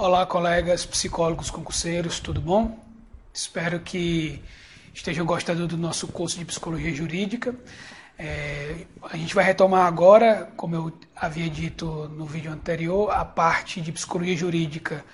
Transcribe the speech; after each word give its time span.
Olá, 0.00 0.24
colegas 0.24 0.86
psicólogos 0.86 1.50
concurseiros, 1.50 2.20
tudo 2.20 2.40
bom? 2.40 2.78
Espero 3.34 3.80
que 3.80 4.40
estejam 4.94 5.26
gostando 5.26 5.66
do 5.66 5.76
nosso 5.76 6.06
curso 6.06 6.38
de 6.38 6.44
Psicologia 6.44 6.94
Jurídica. 6.94 7.52
É, 8.16 8.86
a 9.02 9.16
gente 9.16 9.34
vai 9.34 9.44
retomar 9.44 9.88
agora, 9.88 10.52
como 10.56 10.76
eu 10.76 10.92
havia 11.16 11.50
dito 11.50 12.08
no 12.16 12.26
vídeo 12.26 12.52
anterior, 12.52 13.10
a 13.10 13.24
parte 13.24 13.80
de 13.80 13.90
Psicologia 13.90 14.36
Jurídica 14.36 15.04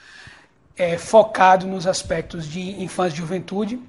é, 0.77 0.99
focado 0.99 1.67
nos 1.67 1.87
aspectos 1.87 2.47
de 2.47 2.83
infância 2.83 3.15
e 3.15 3.21
juventude. 3.21 3.81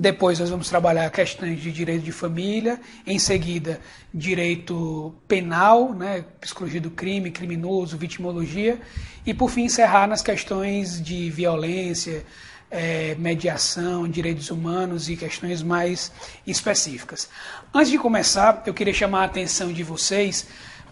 Depois 0.00 0.38
nós 0.38 0.48
vamos 0.48 0.68
trabalhar 0.68 1.10
questões 1.10 1.60
de 1.60 1.72
direito 1.72 2.04
de 2.04 2.12
família, 2.12 2.80
em 3.04 3.18
seguida 3.18 3.80
direito 4.14 5.12
penal, 5.26 5.92
né, 5.92 6.24
psicologia 6.40 6.80
do 6.80 6.88
crime, 6.88 7.32
criminoso, 7.32 7.98
vitimologia, 7.98 8.78
e 9.26 9.34
por 9.34 9.50
fim 9.50 9.64
encerrar 9.64 10.06
nas 10.06 10.22
questões 10.22 11.02
de 11.02 11.28
violência, 11.30 12.24
é, 12.70 13.16
mediação, 13.18 14.06
direitos 14.06 14.52
humanos 14.52 15.08
e 15.08 15.16
questões 15.16 15.64
mais 15.64 16.12
específicas. 16.46 17.28
Antes 17.74 17.90
de 17.90 17.98
começar, 17.98 18.62
eu 18.66 18.72
queria 18.72 18.94
chamar 18.94 19.22
a 19.22 19.24
atenção 19.24 19.72
de 19.72 19.82
vocês 19.82 20.46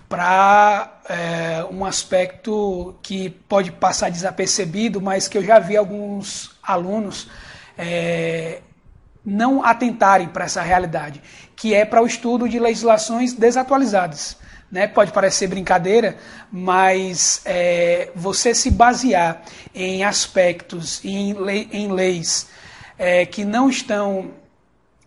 para 0.08 1.00
é, 1.08 1.64
um 1.70 1.84
aspecto 1.84 2.96
que 3.04 3.30
pode 3.30 3.70
passar 3.70 4.10
desapercebido, 4.10 5.00
mas 5.00 5.28
que 5.28 5.38
eu 5.38 5.44
já 5.44 5.60
vi 5.60 5.76
alguns 5.76 6.56
alunos 6.60 7.28
é, 7.78 8.62
não 9.26 9.64
atentarem 9.64 10.28
para 10.28 10.44
essa 10.44 10.62
realidade, 10.62 11.20
que 11.56 11.74
é 11.74 11.84
para 11.84 12.00
o 12.00 12.06
estudo 12.06 12.48
de 12.48 12.60
legislações 12.60 13.32
desatualizadas. 13.32 14.36
Né? 14.70 14.86
Pode 14.86 15.10
parecer 15.10 15.48
brincadeira, 15.48 16.16
mas 16.50 17.42
é, 17.44 18.10
você 18.14 18.54
se 18.54 18.70
basear 18.70 19.42
em 19.74 20.04
aspectos, 20.04 21.04
em, 21.04 21.34
lei, 21.34 21.68
em 21.72 21.90
leis 21.90 22.46
é, 22.96 23.26
que 23.26 23.44
não 23.44 23.68
estão 23.68 24.30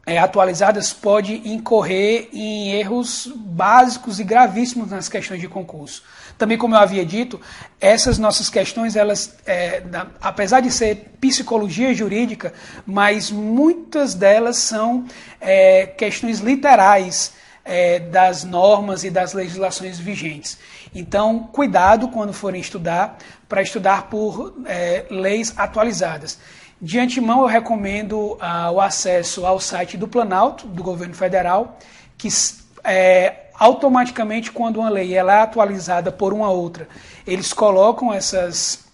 é, 0.06 0.18
atualizadas 0.18 0.92
pode 0.92 1.36
incorrer 1.48 2.30
em 2.34 2.72
erros 2.72 3.32
básicos 3.36 4.20
e 4.20 4.24
gravíssimos 4.24 4.90
nas 4.90 5.08
questões 5.08 5.40
de 5.40 5.48
concurso. 5.48 6.04
Também, 6.40 6.58
como 6.58 6.74
eu 6.74 6.80
havia 6.80 7.06
dito, 7.06 7.40
essas 7.82 8.18
nossas 8.18 8.50
questões, 8.50 8.96
elas, 8.96 9.36
é, 9.46 9.84
apesar 10.22 10.62
de 10.62 10.72
ser 10.72 11.12
psicologia 11.20 11.94
jurídica, 11.94 12.54
mas 12.88 13.30
muitas 13.30 14.14
delas 14.14 14.56
são 14.56 15.06
é, 15.42 15.86
questões 15.86 16.40
literais 16.40 17.34
é, 17.66 18.00
das 18.00 18.46
normas 18.46 19.04
e 19.04 19.10
das 19.10 19.34
legislações 19.34 20.00
vigentes. 20.00 20.58
Então, 20.96 21.40
cuidado 21.52 22.08
quando 22.08 22.32
forem 22.32 22.62
estudar, 22.62 23.18
para 23.50 23.62
estudar 23.62 24.04
por 24.04 24.56
é, 24.66 25.08
leis 25.10 25.54
atualizadas. 25.58 26.40
De 26.82 26.98
antemão, 27.00 27.42
eu 27.42 27.48
recomendo 27.48 28.38
ah, 28.40 28.72
o 28.72 28.80
acesso 28.80 29.46
ao 29.46 29.60
site 29.60 29.98
do 29.98 30.08
Planalto, 30.08 30.66
do 30.68 30.82
governo 30.82 31.14
federal, 31.14 31.78
que 32.18 32.30
é, 32.86 33.49
automaticamente, 33.60 34.52
quando 34.52 34.80
uma 34.80 34.90
lei 34.90 35.14
ela 35.14 35.34
é 35.34 35.42
atualizada 35.42 36.12
por 36.12 36.34
uma 36.34 36.50
outra, 36.50 36.88
eles 37.28 37.52
colocam 37.52 38.14
essas 38.14 38.86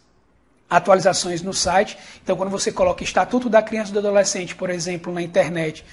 atualizações 0.67 1.43
no 1.43 1.53
site. 1.53 1.97
Então, 2.23 2.35
quando 2.35 2.49
você 2.49 2.71
coloca 2.71 3.03
Estatuto 3.03 3.47
da 3.47 3.61
Criança 3.61 3.91
e 3.91 3.93
do 3.93 3.99
Adolescente, 3.99 4.55
por 4.55 4.71
exemplo, 4.71 5.13
na 5.13 5.21
internet, 5.21 5.85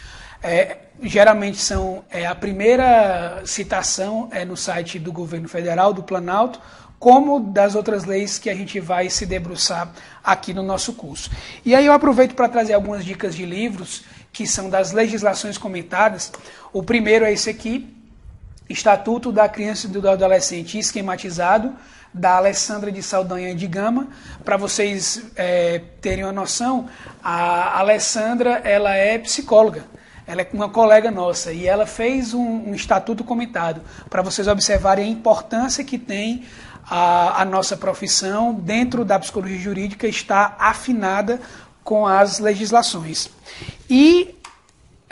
é, 0.43 0.79
geralmente 1.03 1.59
são 1.59 2.03
é, 2.11 2.27
a 2.27 2.35
primeira 2.35 3.43
citação 3.45 4.29
é 4.33 4.45
no 4.45 4.57
site 4.57 4.99
do 4.99 5.13
governo 5.13 5.49
federal, 5.49 5.93
do 5.93 6.03
Planalto, 6.03 6.61
como 6.99 7.41
das 7.41 7.75
outras 7.75 8.05
leis 8.05 8.39
que 8.39 8.49
a 8.49 8.55
gente 8.55 8.81
vai 8.81 9.11
se 9.11 9.27
debruçar 9.27 9.93
aqui 10.25 10.55
no 10.55 10.63
nosso 10.63 10.95
curso. 10.95 11.31
E 11.65 11.75
aí 11.75 11.85
eu 11.85 11.93
aproveito 11.93 12.35
para 12.35 12.49
trazer 12.49 12.73
algumas 12.73 13.05
dicas 13.05 13.35
de 13.35 13.45
livros 13.45 14.05
que 14.33 14.47
são 14.47 14.71
das 14.71 14.93
legislações 14.93 15.59
comentadas. 15.59 16.33
O 16.73 16.83
primeiro 16.83 17.25
é 17.25 17.33
esse 17.33 17.51
aqui, 17.51 17.93
Estatuto 18.69 19.31
da 19.31 19.49
Criança 19.49 19.87
e 19.87 19.91
do 19.91 20.09
Adolescente 20.09 20.79
Esquematizado, 20.79 21.75
da 22.13 22.37
Alessandra 22.37 22.93
de 22.93 23.03
Saldanha 23.03 23.55
de 23.55 23.67
Gama. 23.67 24.09
Para 24.45 24.57
vocês 24.57 25.25
é, 25.37 25.81
terem 26.01 26.25
uma 26.25 26.33
noção, 26.33 26.89
a 27.23 27.79
Alessandra 27.79 28.61
ela 28.65 28.95
é 28.95 29.19
psicóloga. 29.19 29.85
Ela 30.27 30.43
é 30.43 30.49
uma 30.53 30.69
colega 30.69 31.11
nossa 31.11 31.53
e 31.53 31.67
ela 31.67 31.85
fez 31.85 32.33
um, 32.33 32.71
um 32.71 32.75
estatuto 32.75 33.25
comentado 33.25 33.83
para 34.09 34.23
vocês 34.23 34.47
observarem 34.47 35.07
a 35.07 35.09
importância 35.09 35.83
que 35.83 35.99
tem 35.99 36.45
a, 36.89 37.43
a 37.43 37.45
nossa 37.45 37.77
profissão, 37.77 38.55
dentro 38.55 39.05
da 39.05 39.19
psicologia 39.19 39.59
jurídica, 39.59 40.07
está 40.07 40.57
afinada 40.59 41.41
com 41.83 42.07
as 42.07 42.39
legislações. 42.39 43.31
E, 43.89 44.35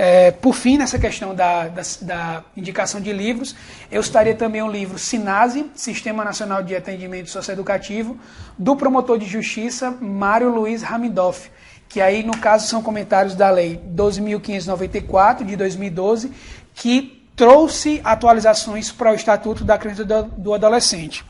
é, 0.03 0.31
por 0.31 0.55
fim, 0.55 0.79
nessa 0.79 0.99
questão 0.99 1.35
da, 1.35 1.69
da, 1.69 1.83
da, 2.01 2.45
indicação 2.57 3.03
de 3.03 3.13
livros, 3.13 3.55
eu 3.93 4.01
estaria 4.01 4.35
também 4.35 4.63
um 4.63 4.71
livro 4.71 4.99
SINASE, 4.99 5.71
Sistema 5.75 6.25
Nacional 6.25 6.63
de 6.63 6.75
Atendimento 6.75 7.29
Socioeducativo, 7.29 8.19
do 8.57 8.75
promotor 8.75 9.19
de 9.19 9.27
justiça 9.27 9.91
Mário 9.91 10.49
Luiz 10.49 10.81
Ramidoff, 10.81 11.51
que 11.87 12.01
aí, 12.01 12.23
no 12.23 12.35
caso, 12.35 12.67
são 12.67 12.83
comentários 12.83 13.35
da 13.35 13.51
Lei 13.51 13.79
12.594, 13.95 15.45
de 15.45 15.55
2012, 15.55 16.33
que 16.73 17.23
trouxe 17.37 18.01
atualizações 18.03 18.91
para 18.91 19.13
o 19.13 19.15
Estatuto 19.15 19.65
da 19.65 19.77
Criança 19.77 20.01
e 20.01 20.41
do 20.41 20.55
Adolescente. 20.55 21.27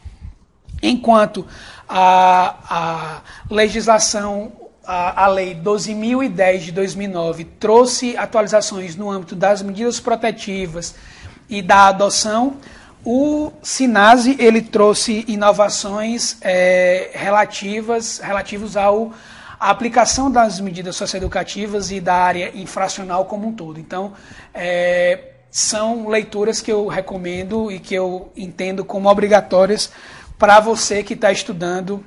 Enquanto 0.80 1.44
a, 1.88 2.54
a 2.70 3.52
legislação, 3.52 4.59
a, 4.90 5.24
a 5.24 5.26
Lei 5.28 5.54
12.010 5.54 6.58
de 6.58 6.72
2009 6.72 7.44
trouxe 7.44 8.16
atualizações 8.16 8.96
no 8.96 9.08
âmbito 9.08 9.36
das 9.36 9.62
medidas 9.62 10.00
protetivas 10.00 10.96
e 11.48 11.62
da 11.62 11.86
adoção, 11.86 12.56
o 13.04 13.52
Sinase 13.62 14.36
ele 14.40 14.60
trouxe 14.60 15.24
inovações 15.28 16.36
é, 16.40 17.10
relativas 17.14 18.18
relativos 18.18 18.76
ao 18.76 19.12
a 19.60 19.70
aplicação 19.70 20.30
das 20.30 20.58
medidas 20.58 20.96
socioeducativas 20.96 21.90
e 21.90 22.00
da 22.00 22.14
área 22.14 22.50
infracional 22.58 23.26
como 23.26 23.46
um 23.46 23.52
todo. 23.52 23.78
Então, 23.78 24.14
é, 24.54 25.32
são 25.50 26.08
leituras 26.08 26.62
que 26.62 26.72
eu 26.72 26.88
recomendo 26.88 27.70
e 27.70 27.78
que 27.78 27.94
eu 27.94 28.32
entendo 28.34 28.86
como 28.86 29.08
obrigatórias 29.10 29.92
para 30.38 30.60
você 30.60 31.02
que 31.02 31.12
está 31.12 31.30
estudando 31.30 32.02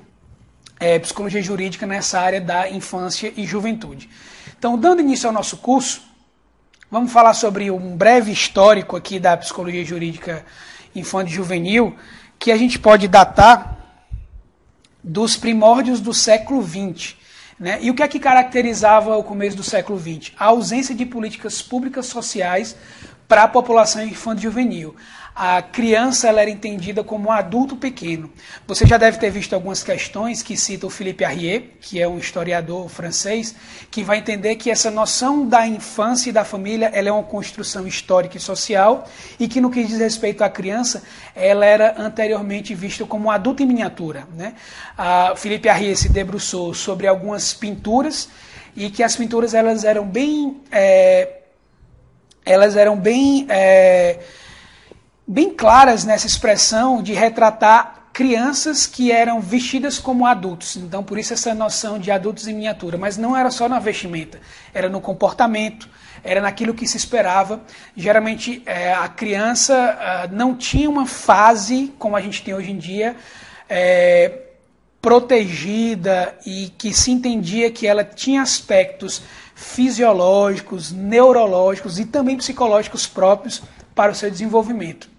é, 0.83 0.99
psicologia 0.99 1.41
jurídica 1.41 1.88
nessa 1.88 2.19
área 2.19 2.41
da 2.41 2.69
infância 2.69 3.31
e 3.38 3.45
juventude. 3.45 4.09
Então, 4.59 4.77
dando 4.77 4.99
início 4.99 5.27
ao 5.27 5.33
nosso 5.33 5.55
curso, 5.55 6.01
vamos 6.91 7.09
falar 7.09 7.33
sobre 7.33 7.71
um 7.71 7.95
breve 7.95 8.33
histórico 8.33 8.97
aqui 8.97 9.17
da 9.17 9.38
psicologia 9.38 9.85
jurídica 9.85 10.45
infantil 10.93 11.31
e 11.31 11.35
juvenil, 11.38 11.95
que 12.38 12.51
a 12.51 12.57
gente 12.57 12.77
pode 12.77 13.07
datar 13.07 13.77
dos 15.01 15.38
primórdios 15.38 16.01
do 16.01 16.13
século 16.13 16.61
XX. 16.61 17.16
Né? 17.57 17.79
E 17.81 17.89
o 17.89 17.93
que 17.93 18.03
é 18.03 18.07
que 18.09 18.19
caracterizava 18.19 19.16
o 19.16 19.23
começo 19.23 19.55
do 19.55 19.63
século 19.63 19.97
XX? 19.97 20.33
A 20.38 20.47
ausência 20.47 20.93
de 20.93 21.05
políticas 21.05 21.61
públicas 21.61 22.07
sociais 22.07 22.75
para 23.25 23.43
a 23.43 23.47
população 23.47 24.03
infantil 24.03 24.51
juvenil 24.51 24.93
a 25.35 25.61
criança 25.63 26.27
ela 26.27 26.41
era 26.41 26.49
entendida 26.49 27.03
como 27.03 27.29
um 27.29 27.31
adulto 27.31 27.75
pequeno. 27.75 28.31
Você 28.67 28.85
já 28.85 28.97
deve 28.97 29.17
ter 29.17 29.31
visto 29.31 29.53
algumas 29.53 29.83
questões 29.83 30.44
que 30.44 30.55
cita 30.55 30.85
o 30.85 30.91
Philippe 30.91 31.25
Arrier, 31.25 31.71
que 31.81 31.99
é 31.99 32.07
um 32.07 32.19
historiador 32.19 32.88
francês, 32.88 33.55
que 33.90 34.03
vai 34.03 34.19
entender 34.19 34.55
que 34.58 34.69
essa 34.69 34.91
noção 34.91 35.47
da 35.47 35.66
infância 35.66 36.29
e 36.29 36.34
da 36.34 36.46
família 36.46 36.91
ela 36.93 37.09
é 37.09 37.11
uma 37.11 37.23
construção 37.23 37.87
histórica 37.87 38.37
e 38.37 38.40
social 38.40 39.05
e 39.40 39.47
que 39.47 39.59
no 39.59 39.72
que 39.72 39.84
diz 39.84 39.97
respeito 39.97 40.43
à 40.43 40.49
criança, 40.49 41.02
ela 41.35 41.66
era 41.66 41.96
anteriormente 41.97 42.75
vista 42.75 43.03
como 43.05 43.25
um 43.25 43.31
adulto 43.31 43.63
em 43.63 43.66
miniatura. 43.66 44.28
Né? 44.35 44.53
A 44.96 45.34
Philippe 45.35 45.67
Arrier 45.67 45.97
se 45.97 46.09
debruçou 46.09 46.75
sobre 46.75 47.08
algumas 47.08 47.53
pinturas 47.55 48.29
e 48.75 48.90
que 48.91 49.02
as 49.02 49.16
pinturas 49.16 49.55
elas 49.55 49.84
eram 49.84 50.05
bem... 50.05 50.61
É, 50.72 51.40
elas 52.46 52.75
eram 52.75 52.97
bem... 52.97 53.47
É, 53.49 54.19
bem 55.34 55.50
claras 55.50 56.06
nessa 56.06 56.28
expressão 56.28 57.02
de 57.02 57.12
retratar 57.12 58.09
crianças 58.14 58.85
que 58.85 59.12
eram 59.12 59.41
vestidas 59.41 59.97
como 59.97 60.28
adultos. 60.28 60.76
Então, 60.76 61.03
por 61.03 61.18
isso 61.18 61.34
essa 61.34 61.56
noção 61.56 61.97
de 61.97 62.12
adultos 62.12 62.47
em 62.47 62.53
miniatura. 62.53 63.00
Mas 63.00 63.18
não 63.18 63.35
era 63.35 63.50
só 63.50 63.68
na 63.68 63.80
vestimenta, 63.80 64.40
era 64.72 64.88
no 64.88 65.02
comportamento, 65.02 65.90
era 66.24 66.40
naquilo 66.40 66.76
que 66.76 66.88
se 66.88 66.97
esperava. 66.97 67.62
Geralmente, 67.97 68.62
é, 68.68 68.94
a 68.94 69.08
criança 69.08 69.74
é, 69.74 70.28
não 70.28 70.56
tinha 70.56 70.88
uma 70.88 71.08
fase, 71.08 71.91
como 71.97 72.16
a 72.16 72.22
gente 72.22 72.44
tem 72.44 72.53
hoje 72.53 72.70
em 72.70 72.78
dia, 72.78 73.16
é, 73.68 74.40
protegida 75.02 76.38
e 76.46 76.72
que 76.78 76.94
se 76.94 77.09
entendia 77.09 77.72
que 77.72 77.88
ela 77.88 78.03
tinha 78.03 78.44
aspectos 78.44 79.24
fisiológicos, 79.56 80.91
neurológicos 80.91 81.97
e 81.97 82.06
também 82.06 82.38
psicológicos 82.38 83.08
próprios 83.08 83.64
para 83.96 84.12
o 84.12 84.16
seu 84.16 84.30
desenvolvimento. 84.30 85.12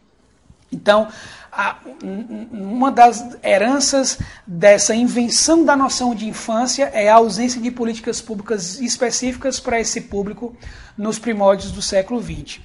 Então, 0.74 1.08
a, 1.50 1.76
uma 2.02 2.90
das 2.90 3.36
heranças 3.42 4.18
dessa 4.46 4.94
invenção 4.94 5.64
da 5.64 5.76
noção 5.76 6.14
de 6.14 6.28
infância 6.28 6.90
é 6.92 7.08
a 7.08 7.14
ausência 7.14 7.60
de 7.60 7.70
políticas 7.70 8.20
públicas 8.20 8.80
específicas 8.80 9.60
para 9.60 9.80
esse 9.80 10.00
público 10.02 10.56
nos 10.98 11.18
primórdios 11.18 11.70
do 11.70 11.80
século 11.80 12.20
XX. 12.20 12.60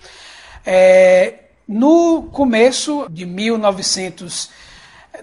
É, 0.66 1.44
no 1.68 2.24
começo 2.24 3.08
de 3.12 3.26
1900, 3.26 4.50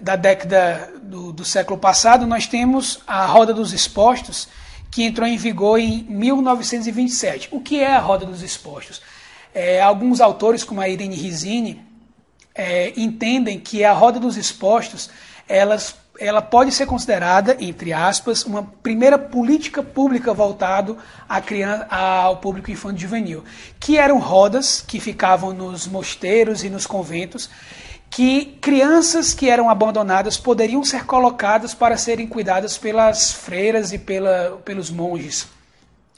da 0.01 0.15
década 0.15 0.93
do, 1.01 1.31
do 1.31 1.43
século 1.43 1.77
passado, 1.77 2.25
nós 2.25 2.47
temos 2.47 3.01
a 3.05 3.25
Roda 3.25 3.53
dos 3.53 3.73
Expostos, 3.73 4.47
que 4.89 5.03
entrou 5.03 5.27
em 5.27 5.37
vigor 5.37 5.79
em 5.79 6.03
1927. 6.03 7.49
O 7.51 7.59
que 7.59 7.79
é 7.79 7.93
a 7.93 7.99
Roda 7.99 8.25
dos 8.25 8.41
Expostos? 8.41 9.01
É, 9.53 9.81
alguns 9.81 10.21
autores, 10.21 10.63
como 10.63 10.81
a 10.81 10.87
Irene 10.87 11.15
Risini, 11.15 11.86
é, 12.57 12.91
entendem 12.97 13.59
que 13.59 13.83
a 13.83 13.93
roda 13.93 14.19
dos 14.19 14.35
expostos 14.35 15.09
elas, 15.47 15.95
ela 16.19 16.41
pode 16.41 16.71
ser 16.71 16.87
considerada, 16.87 17.55
entre 17.59 17.93
aspas, 17.93 18.43
uma 18.43 18.63
primeira 18.63 19.17
política 19.17 19.83
pública 19.83 20.33
voltado 20.33 20.97
à 21.29 21.39
criança, 21.39 21.85
ao 21.89 22.37
público 22.37 22.71
infantil 22.71 22.97
juvenil, 22.97 23.43
que 23.79 23.97
eram 23.97 24.17
rodas 24.17 24.83
que 24.85 24.99
ficavam 24.99 25.53
nos 25.53 25.87
mosteiros 25.87 26.63
e 26.63 26.69
nos 26.69 26.87
conventos, 26.87 27.49
que 28.09 28.57
crianças 28.59 29.33
que 29.33 29.49
eram 29.49 29.69
abandonadas 29.69 30.37
poderiam 30.37 30.83
ser 30.83 31.05
colocadas 31.05 31.73
para 31.73 31.97
serem 31.97 32.27
cuidadas 32.27 32.77
pelas 32.77 33.31
freiras 33.31 33.93
e 33.93 33.99
pela, 33.99 34.59
pelos 34.65 34.89
monges. 34.89 35.47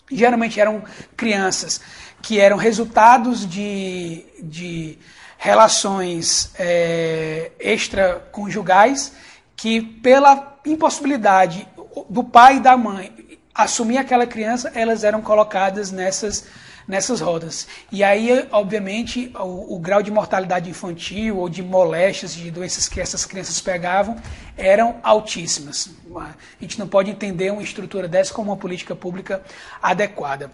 Geralmente 0.09 0.59
eram 0.59 0.83
crianças 1.18 1.81
que 2.21 2.39
eram 2.39 2.57
resultados 2.57 3.47
de, 3.47 4.24
de 4.41 4.97
relações 5.41 6.51
é, 6.59 7.51
extraconjugais 7.62 9.13
que, 9.56 9.81
pela 9.81 10.59
impossibilidade 10.65 11.65
do 12.09 12.25
pai 12.25 12.57
e 12.57 12.59
da 12.59 12.75
mãe 12.75 13.39
assumir 13.56 13.97
aquela 13.97 14.27
criança, 14.27 14.69
elas 14.75 15.06
eram 15.06 15.21
colocadas 15.21 15.91
nessas, 15.91 16.45
nessas 16.86 17.21
rodas. 17.21 17.68
E 17.89 18.03
aí, 18.03 18.47
obviamente, 18.51 19.31
o, 19.39 19.75
o, 19.75 19.80
grau 19.80 20.03
de 20.03 20.12
mortalidade 20.12 20.69
infantil 20.69 21.38
ou 21.38 21.47
de 21.47 21.63
moléstias, 21.63 22.33
de 22.33 22.51
doenças 22.51 22.89
que 22.89 23.00
essas 23.00 23.25
crianças 23.25 23.62
pegavam, 23.62 24.18
eram 24.57 24.97
altíssimas. 25.01 25.89
A 26.13 26.33
gente 26.59 26.77
não 26.77 26.88
pode 26.88 27.09
entender 27.09 27.50
uma 27.50 27.63
estrutura 27.63 28.09
dessa 28.09 28.33
como 28.33 28.51
uma 28.51 28.57
política 28.57 28.94
pública 28.94 29.41
adequada. 29.81 30.51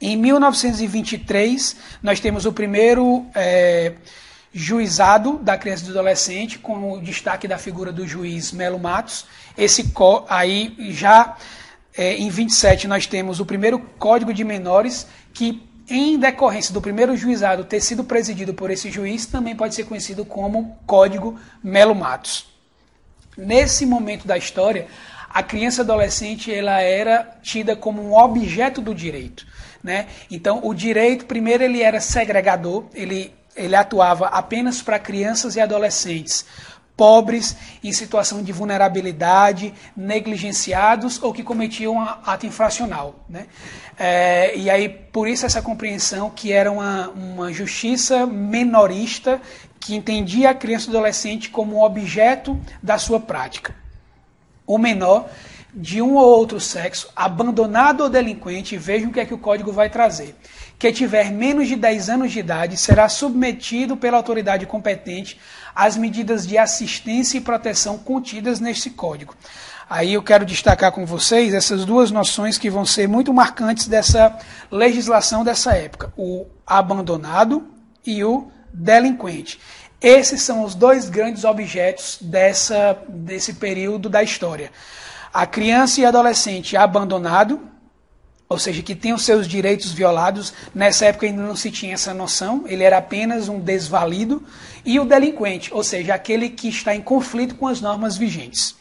Em 0.00 0.16
1923, 0.16 1.76
nós 2.02 2.20
temos 2.20 2.46
o 2.46 2.52
primeiro 2.52 3.26
é, 3.34 3.92
juizado 4.52 5.38
da 5.38 5.56
criança 5.56 5.82
e 5.82 5.86
do 5.86 5.92
adolescente, 5.92 6.58
com 6.58 6.92
o 6.92 7.00
destaque 7.00 7.48
da 7.48 7.58
figura 7.58 7.92
do 7.92 8.06
juiz 8.06 8.52
Melo 8.52 8.78
Matos. 8.78 9.26
Esse 9.56 9.92
aí 10.28 10.74
já 10.90 11.36
é, 11.96 12.14
em 12.16 12.28
27 12.28 12.88
nós 12.88 13.06
temos 13.06 13.38
o 13.38 13.46
primeiro 13.46 13.78
Código 13.98 14.34
de 14.34 14.44
Menores, 14.44 15.06
que 15.32 15.62
em 15.88 16.18
decorrência 16.18 16.72
do 16.72 16.80
primeiro 16.80 17.16
juizado 17.16 17.64
ter 17.64 17.80
sido 17.80 18.02
presidido 18.02 18.54
por 18.54 18.70
esse 18.70 18.90
juiz, 18.90 19.26
também 19.26 19.54
pode 19.54 19.74
ser 19.74 19.84
conhecido 19.84 20.24
como 20.24 20.78
Código 20.86 21.38
Melo 21.62 21.94
Matos. 21.94 22.46
Nesse 23.36 23.84
momento 23.84 24.26
da 24.26 24.38
história, 24.38 24.86
a 25.28 25.42
criança 25.42 25.80
e 25.80 25.84
adolescente 25.84 26.54
ela 26.54 26.80
era 26.80 27.38
tida 27.42 27.76
como 27.76 28.02
um 28.02 28.14
objeto 28.14 28.80
do 28.80 28.94
direito. 28.94 29.46
Né? 29.84 30.06
Então, 30.30 30.60
o 30.64 30.72
direito, 30.72 31.26
primeiro, 31.26 31.62
ele 31.62 31.82
era 31.82 32.00
segregador, 32.00 32.86
ele, 32.94 33.34
ele 33.54 33.76
atuava 33.76 34.28
apenas 34.28 34.80
para 34.80 34.98
crianças 34.98 35.56
e 35.56 35.60
adolescentes 35.60 36.46
pobres, 36.96 37.56
em 37.82 37.92
situação 37.92 38.42
de 38.42 38.52
vulnerabilidade, 38.52 39.74
negligenciados 39.96 41.20
ou 41.22 41.32
que 41.32 41.42
cometiam 41.42 42.00
ato 42.00 42.46
infracional. 42.46 43.16
Né? 43.28 43.46
É, 43.98 44.56
e 44.56 44.70
aí, 44.70 44.88
por 44.88 45.28
isso, 45.28 45.44
essa 45.44 45.60
compreensão 45.60 46.30
que 46.30 46.52
era 46.52 46.70
uma, 46.70 47.08
uma 47.10 47.52
justiça 47.52 48.26
menorista 48.26 49.40
que 49.80 49.94
entendia 49.94 50.50
a 50.50 50.54
criança 50.54 50.86
e 50.86 50.90
adolescente 50.90 51.50
como 51.50 51.76
um 51.76 51.82
objeto 51.82 52.58
da 52.82 52.96
sua 52.96 53.20
prática. 53.20 53.74
O 54.66 54.78
menor 54.78 55.28
de 55.74 56.00
um 56.00 56.14
ou 56.14 56.24
outro 56.24 56.60
sexo, 56.60 57.08
abandonado 57.16 58.02
ou 58.02 58.08
delinquente, 58.08 58.76
vejam 58.76 59.10
o 59.10 59.12
que 59.12 59.20
é 59.20 59.26
que 59.26 59.34
o 59.34 59.38
código 59.38 59.72
vai 59.72 59.90
trazer. 59.90 60.36
Que 60.78 60.92
tiver 60.92 61.32
menos 61.32 61.66
de 61.66 61.74
10 61.74 62.10
anos 62.10 62.32
de 62.32 62.38
idade 62.38 62.76
será 62.76 63.08
submetido 63.08 63.96
pela 63.96 64.16
autoridade 64.16 64.66
competente 64.66 65.40
às 65.74 65.96
medidas 65.96 66.46
de 66.46 66.56
assistência 66.56 67.38
e 67.38 67.40
proteção 67.40 67.98
contidas 67.98 68.60
neste 68.60 68.88
código. 68.88 69.34
Aí 69.90 70.14
eu 70.14 70.22
quero 70.22 70.46
destacar 70.46 70.92
com 70.92 71.04
vocês 71.04 71.52
essas 71.52 71.84
duas 71.84 72.10
noções 72.10 72.56
que 72.56 72.70
vão 72.70 72.86
ser 72.86 73.08
muito 73.08 73.34
marcantes 73.34 73.86
dessa 73.86 74.38
legislação 74.70 75.44
dessa 75.44 75.74
época: 75.74 76.12
o 76.16 76.46
abandonado 76.66 77.66
e 78.06 78.24
o 78.24 78.48
delinquente. 78.72 79.60
Esses 80.00 80.42
são 80.42 80.62
os 80.64 80.74
dois 80.74 81.08
grandes 81.08 81.44
objetos 81.44 82.18
dessa, 82.20 82.98
desse 83.08 83.54
período 83.54 84.08
da 84.08 84.22
história 84.22 84.70
a 85.34 85.46
criança 85.46 86.00
e 86.00 86.06
adolescente 86.06 86.76
abandonado, 86.76 87.60
ou 88.48 88.56
seja, 88.56 88.80
que 88.82 88.94
tem 88.94 89.12
os 89.12 89.24
seus 89.24 89.48
direitos 89.48 89.90
violados, 89.90 90.54
nessa 90.72 91.06
época 91.06 91.26
ainda 91.26 91.42
não 91.42 91.56
se 91.56 91.72
tinha 91.72 91.94
essa 91.94 92.14
noção, 92.14 92.62
ele 92.68 92.84
era 92.84 92.98
apenas 92.98 93.48
um 93.48 93.58
desvalido, 93.58 94.44
e 94.84 95.00
o 95.00 95.04
delinquente, 95.04 95.74
ou 95.74 95.82
seja, 95.82 96.14
aquele 96.14 96.50
que 96.50 96.68
está 96.68 96.94
em 96.94 97.02
conflito 97.02 97.56
com 97.56 97.66
as 97.66 97.80
normas 97.80 98.16
vigentes. 98.16 98.76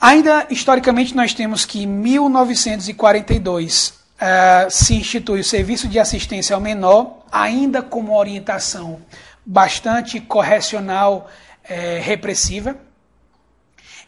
Ainda 0.00 0.46
historicamente, 0.50 1.16
nós 1.16 1.34
temos 1.34 1.64
que 1.64 1.82
em 1.82 1.86
1942 1.86 3.88
uh, 3.88 3.92
eh, 4.20 4.68
se 4.70 4.94
institui 4.94 5.40
o 5.40 5.44
Serviço 5.44 5.88
de 5.88 5.98
Assistência 5.98 6.54
ao 6.54 6.60
Menor, 6.60 7.24
ainda 7.32 7.82
com 7.82 7.98
uma 7.98 8.16
orientação 8.16 9.00
bastante 9.44 10.20
correcional 10.20 11.28
uh, 11.64 12.00
repressiva. 12.00 12.76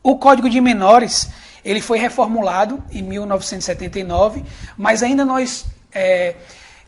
O 0.02 0.16
Código 0.16 0.48
de 0.48 0.60
Menores 0.60 1.30
ele 1.64 1.80
foi 1.80 1.98
reformulado 1.98 2.82
em 2.90 3.02
1979, 3.02 4.42
mas 4.76 5.02
ainda 5.02 5.24
nós 5.24 5.66
é, 5.92 6.36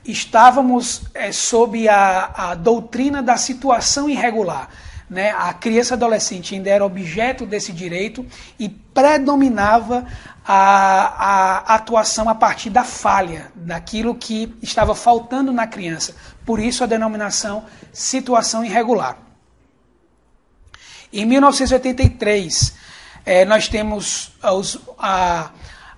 estávamos 0.05 1.03
é, 1.15 1.31
sob 1.31 1.89
a, 1.89 2.31
a, 2.35 2.55
doutrina 2.55 3.23
da 3.23 3.37
situação 3.37 4.09
irregular. 4.09 4.69
Né? 5.11 5.31
A 5.31 5.53
criança 5.53 5.95
adolescente 5.95 6.55
ainda 6.55 6.71
era 6.71 6.85
objeto 6.85 7.45
desse 7.45 7.71
direito 7.71 8.25
e 8.59 8.69
predominava 8.69 10.07
a, 10.45 11.67
a 11.67 11.75
atuação 11.75 12.29
a 12.29 12.35
partir 12.35 12.71
da 12.71 12.83
falha, 12.83 13.53
daquilo 13.55 14.15
que 14.15 14.57
estava 14.63 14.95
faltando 14.95 15.53
na 15.53 15.67
criança. 15.67 16.17
Por 16.47 16.59
isso 16.59 16.83
a 16.83 16.87
denominação 16.87 17.65
situação 17.93 18.65
irregular. 18.65 19.19
Em 21.13 21.27
1983, 21.27 22.82
é, 23.25 23.45
nós 23.45 23.69
temos 23.69 24.33
os, 24.43 24.79
a, 24.99 25.51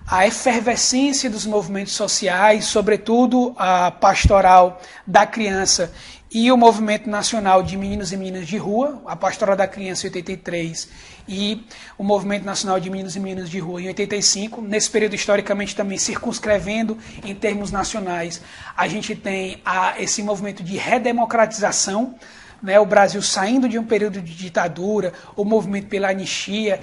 a 0.07 0.27
efervescência 0.27 1.29
dos 1.29 1.45
movimentos 1.45 1.93
sociais, 1.93 2.65
sobretudo 2.65 3.55
a 3.57 3.91
pastoral 3.91 4.81
da 5.05 5.25
criança 5.25 5.91
e 6.31 6.51
o 6.51 6.57
movimento 6.57 7.09
nacional 7.09 7.63
de 7.63 7.77
meninos 7.77 8.11
e 8.11 8.17
meninas 8.17 8.45
de 8.45 8.57
rua, 8.57 9.01
a 9.05 9.15
pastoral 9.15 9.55
da 9.55 9.67
criança 9.67 10.05
em 10.05 10.09
83 10.09 10.89
e 11.27 11.65
o 11.97 12.03
movimento 12.03 12.43
nacional 12.43 12.79
de 12.79 12.89
meninos 12.89 13.15
e 13.15 13.19
meninas 13.19 13.49
de 13.49 13.57
rua 13.57 13.81
em 13.81 13.87
85. 13.87 14.61
Nesse 14.61 14.89
período 14.89 15.15
historicamente 15.15 15.75
também 15.75 15.97
circunscrevendo 15.97 16.97
em 17.23 17.33
termos 17.33 17.71
nacionais, 17.71 18.41
a 18.75 18.87
gente 18.87 19.15
tem 19.15 19.61
a, 19.63 19.99
esse 19.99 20.21
movimento 20.21 20.61
de 20.61 20.75
redemocratização 20.77 22.15
né, 22.61 22.79
o 22.79 22.85
Brasil 22.85 23.21
saindo 23.21 23.69
de 23.69 23.77
um 23.77 23.83
período 23.83 24.21
de 24.21 24.33
ditadura, 24.33 25.13
o 25.35 25.45
movimento 25.45 25.87
pela 25.87 26.09
anistia 26.09 26.79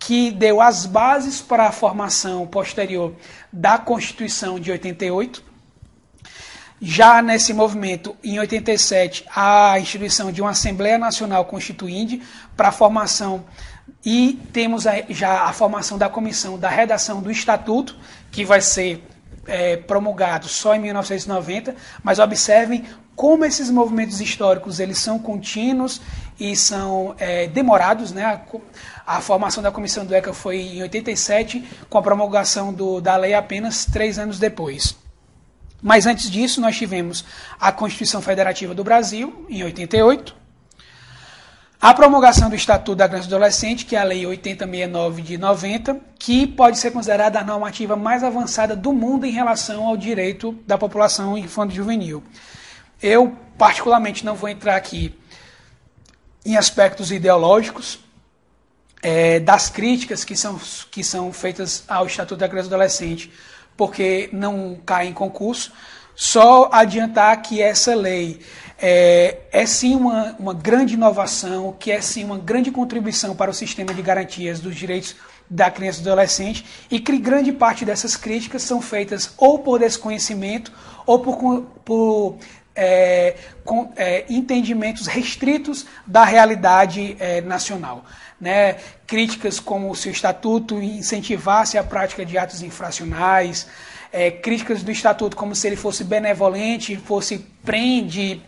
que 0.00 0.30
deu 0.30 0.62
as 0.62 0.86
bases 0.86 1.42
para 1.42 1.68
a 1.68 1.72
formação 1.72 2.46
posterior 2.46 3.14
da 3.52 3.78
Constituição 3.78 4.58
de 4.58 4.72
88. 4.72 5.44
Já 6.80 7.20
nesse 7.20 7.52
movimento, 7.52 8.16
em 8.24 8.38
87, 8.38 9.26
a 9.36 9.78
instituição 9.78 10.32
de 10.32 10.40
uma 10.40 10.52
Assembleia 10.52 10.98
Nacional 10.98 11.44
Constituinte 11.44 12.22
para 12.56 12.68
a 12.68 12.72
formação 12.72 13.44
e 14.04 14.40
temos 14.50 14.84
já 15.10 15.42
a 15.42 15.52
formação 15.52 15.98
da 15.98 16.08
comissão 16.08 16.58
da 16.58 16.70
redação 16.70 17.20
do 17.20 17.30
Estatuto, 17.30 17.94
que 18.32 18.46
vai 18.46 18.62
ser 18.62 19.04
é, 19.46 19.76
promulgado 19.76 20.48
só 20.48 20.74
em 20.74 20.78
1990, 20.78 21.76
mas 22.02 22.18
observem 22.18 22.86
como 23.14 23.44
esses 23.44 23.68
movimentos 23.68 24.18
históricos 24.18 24.80
eles 24.80 24.96
são 24.96 25.18
contínuos 25.18 26.00
e 26.38 26.56
são 26.56 27.14
é, 27.18 27.46
demorados. 27.48 28.12
Né? 28.12 28.40
A, 29.10 29.20
formação 29.20 29.60
da 29.60 29.72
comissão 29.72 30.06
do 30.06 30.14
ECA 30.14 30.32
foi 30.32 30.60
em 30.60 30.82
87, 30.82 31.68
com 31.88 31.98
a 31.98 32.02
promulgação 32.02 32.72
do, 32.72 33.00
da 33.00 33.16
lei 33.16 33.34
apenas 33.34 33.84
três 33.84 34.20
anos 34.20 34.38
depois. 34.38 34.94
Mas 35.82 36.06
antes 36.06 36.30
disso, 36.30 36.60
nós 36.60 36.76
tivemos 36.76 37.24
a 37.58 37.72
Constituição 37.72 38.22
Federativa 38.22 38.72
do 38.72 38.84
Brasil, 38.84 39.44
em 39.50 39.64
88, 39.64 40.36
a 41.80 41.92
promulgação 41.92 42.48
do 42.48 42.54
Estatuto 42.54 42.94
da 42.94 43.08
Criança 43.08 43.26
e 43.26 43.30
do 43.30 43.34
Adolescente, 43.34 43.84
que 43.84 43.96
é 43.96 43.98
a 43.98 44.04
Lei 44.04 44.24
8069 44.24 45.22
de 45.22 45.36
90, 45.36 46.00
que 46.16 46.46
pode 46.46 46.78
ser 46.78 46.92
considerada 46.92 47.40
a 47.40 47.44
normativa 47.44 47.96
mais 47.96 48.22
avançada 48.22 48.76
do 48.76 48.92
mundo 48.92 49.26
em 49.26 49.32
relação 49.32 49.88
ao 49.88 49.96
direito 49.96 50.52
da 50.68 50.78
população 50.78 51.36
infanto-juvenil. 51.36 52.22
Eu, 53.02 53.36
particularmente, 53.58 54.24
não 54.24 54.36
vou 54.36 54.48
entrar 54.48 54.76
aqui 54.76 55.12
em 56.46 56.56
aspectos 56.56 57.10
ideológicos 57.10 58.08
é, 59.02 59.40
das 59.40 59.68
críticas 59.68 60.24
que 60.24 60.36
são, 60.36 60.60
que 60.90 61.02
são 61.02 61.32
feitas 61.32 61.84
ao 61.88 62.06
Estatuto 62.06 62.38
da 62.38 62.48
Criança 62.48 62.66
e 62.66 62.70
do 62.70 62.74
Adolescente, 62.74 63.32
porque 63.76 64.28
não 64.32 64.78
cai 64.84 65.08
em 65.08 65.12
concurso. 65.12 65.72
Só 66.14 66.68
adiantar 66.70 67.40
que 67.40 67.62
essa 67.62 67.94
lei 67.94 68.40
é, 68.78 69.38
é 69.50 69.64
sim 69.64 69.94
uma, 69.94 70.36
uma 70.38 70.52
grande 70.52 70.94
inovação, 70.94 71.74
que 71.78 71.90
é 71.90 72.00
sim 72.00 72.24
uma 72.24 72.36
grande 72.36 72.70
contribuição 72.70 73.34
para 73.34 73.50
o 73.50 73.54
sistema 73.54 73.94
de 73.94 74.02
garantias 74.02 74.60
dos 74.60 74.74
direitos 74.74 75.16
da 75.48 75.70
criança 75.70 76.00
e 76.00 76.02
do 76.04 76.10
adolescente, 76.10 76.64
e 76.90 77.00
que 77.00 77.18
grande 77.18 77.52
parte 77.52 77.84
dessas 77.84 78.16
críticas 78.16 78.62
são 78.62 78.80
feitas 78.80 79.32
ou 79.36 79.58
por 79.58 79.80
desconhecimento 79.80 80.72
ou 81.06 81.18
por, 81.18 81.62
por 81.84 82.36
é, 82.76 83.36
com, 83.64 83.92
é, 83.96 84.24
entendimentos 84.28 85.06
restritos 85.06 85.86
da 86.06 86.24
realidade 86.24 87.16
é, 87.18 87.40
nacional. 87.40 88.04
Né? 88.40 88.76
Críticas 89.06 89.60
como 89.60 89.94
se 89.94 90.08
o 90.08 90.12
estatuto 90.12 90.80
incentivasse 90.80 91.76
a 91.76 91.84
prática 91.84 92.24
de 92.24 92.38
atos 92.38 92.62
infracionais, 92.62 93.66
é, 94.12 94.30
críticas 94.30 94.82
do 94.82 94.90
estatuto 94.90 95.36
como 95.36 95.54
se 95.54 95.66
ele 95.66 95.76
fosse 95.76 96.02
benevolente, 96.04 96.96
fosse 96.96 97.46
prende 97.64 98.42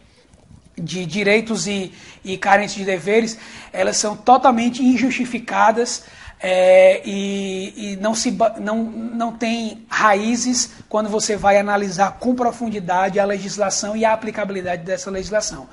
de 0.76 1.04
direitos 1.04 1.66
e, 1.66 1.92
e 2.24 2.38
carentes 2.38 2.74
de 2.74 2.84
deveres, 2.84 3.38
elas 3.72 3.96
são 3.96 4.16
totalmente 4.16 4.82
injustificadas 4.82 6.04
é, 6.44 7.00
e, 7.04 7.92
e, 7.92 7.96
não, 7.96 8.16
se, 8.16 8.36
não, 8.60 8.82
não 8.82 9.32
tem 9.32 9.86
raízes 9.88 10.70
quando 10.88 11.08
você 11.08 11.36
vai 11.36 11.56
analisar 11.56 12.18
com 12.18 12.34
profundidade 12.34 13.20
a 13.20 13.24
legislação 13.24 13.96
e 13.96 14.04
a 14.04 14.12
aplicabilidade 14.12 14.82
dessa 14.82 15.08
legislação. 15.08 15.68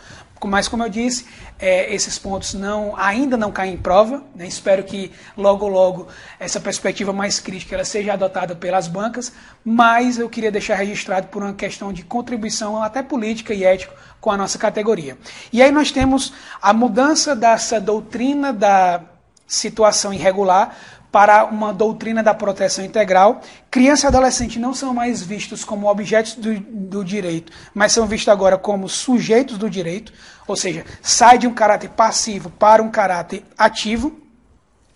Mas, 0.47 0.67
como 0.67 0.83
eu 0.83 0.89
disse, 0.89 1.25
é, 1.59 1.93
esses 1.93 2.17
pontos 2.17 2.53
não, 2.53 2.95
ainda 2.95 3.35
não 3.35 3.51
caem 3.51 3.73
em 3.73 3.77
prova. 3.77 4.23
Né? 4.35 4.47
Espero 4.47 4.83
que 4.83 5.11
logo, 5.35 5.67
logo, 5.67 6.07
essa 6.39 6.59
perspectiva 6.59 7.11
mais 7.11 7.39
crítica 7.39 7.75
ela 7.75 7.85
seja 7.85 8.13
adotada 8.13 8.55
pelas 8.55 8.87
bancas. 8.87 9.31
Mas 9.63 10.17
eu 10.17 10.29
queria 10.29 10.51
deixar 10.51 10.75
registrado 10.75 11.27
por 11.27 11.43
uma 11.43 11.53
questão 11.53 11.91
de 11.91 12.03
contribuição, 12.03 12.81
até 12.81 13.03
política 13.03 13.53
e 13.53 13.63
ética, 13.63 13.93
com 14.21 14.31
a 14.31 14.37
nossa 14.37 14.57
categoria. 14.57 15.17
E 15.51 15.61
aí 15.61 15.71
nós 15.71 15.91
temos 15.91 16.33
a 16.61 16.73
mudança 16.73 17.35
dessa 17.35 17.79
doutrina 17.79 18.53
da 18.53 19.01
situação 19.47 20.13
irregular 20.13 20.75
para 21.11 21.45
uma 21.45 21.73
doutrina 21.73 22.21
da 22.21 22.33
proteção 22.33 22.83
integral. 22.85 23.41
Criança 23.69 24.05
e 24.05 24.07
adolescente 24.07 24.59
não 24.59 24.73
são 24.73 24.93
mais 24.93 25.21
vistos 25.21 25.63
como 25.63 25.89
objetos 25.89 26.35
do, 26.35 26.59
do, 26.59 27.03
direito, 27.03 27.51
mas 27.73 27.91
são 27.91 28.05
vistos 28.05 28.29
agora 28.29 28.57
como 28.57 28.87
sujeitos 28.87 29.57
do 29.57 29.69
direito, 29.69 30.13
ou 30.47 30.55
seja, 30.55 30.85
sai 31.01 31.37
de 31.37 31.47
um 31.47 31.53
caráter 31.53 31.89
passivo 31.89 32.49
para 32.49 32.81
um 32.81 32.89
caráter 32.89 33.43
ativo. 33.57 34.19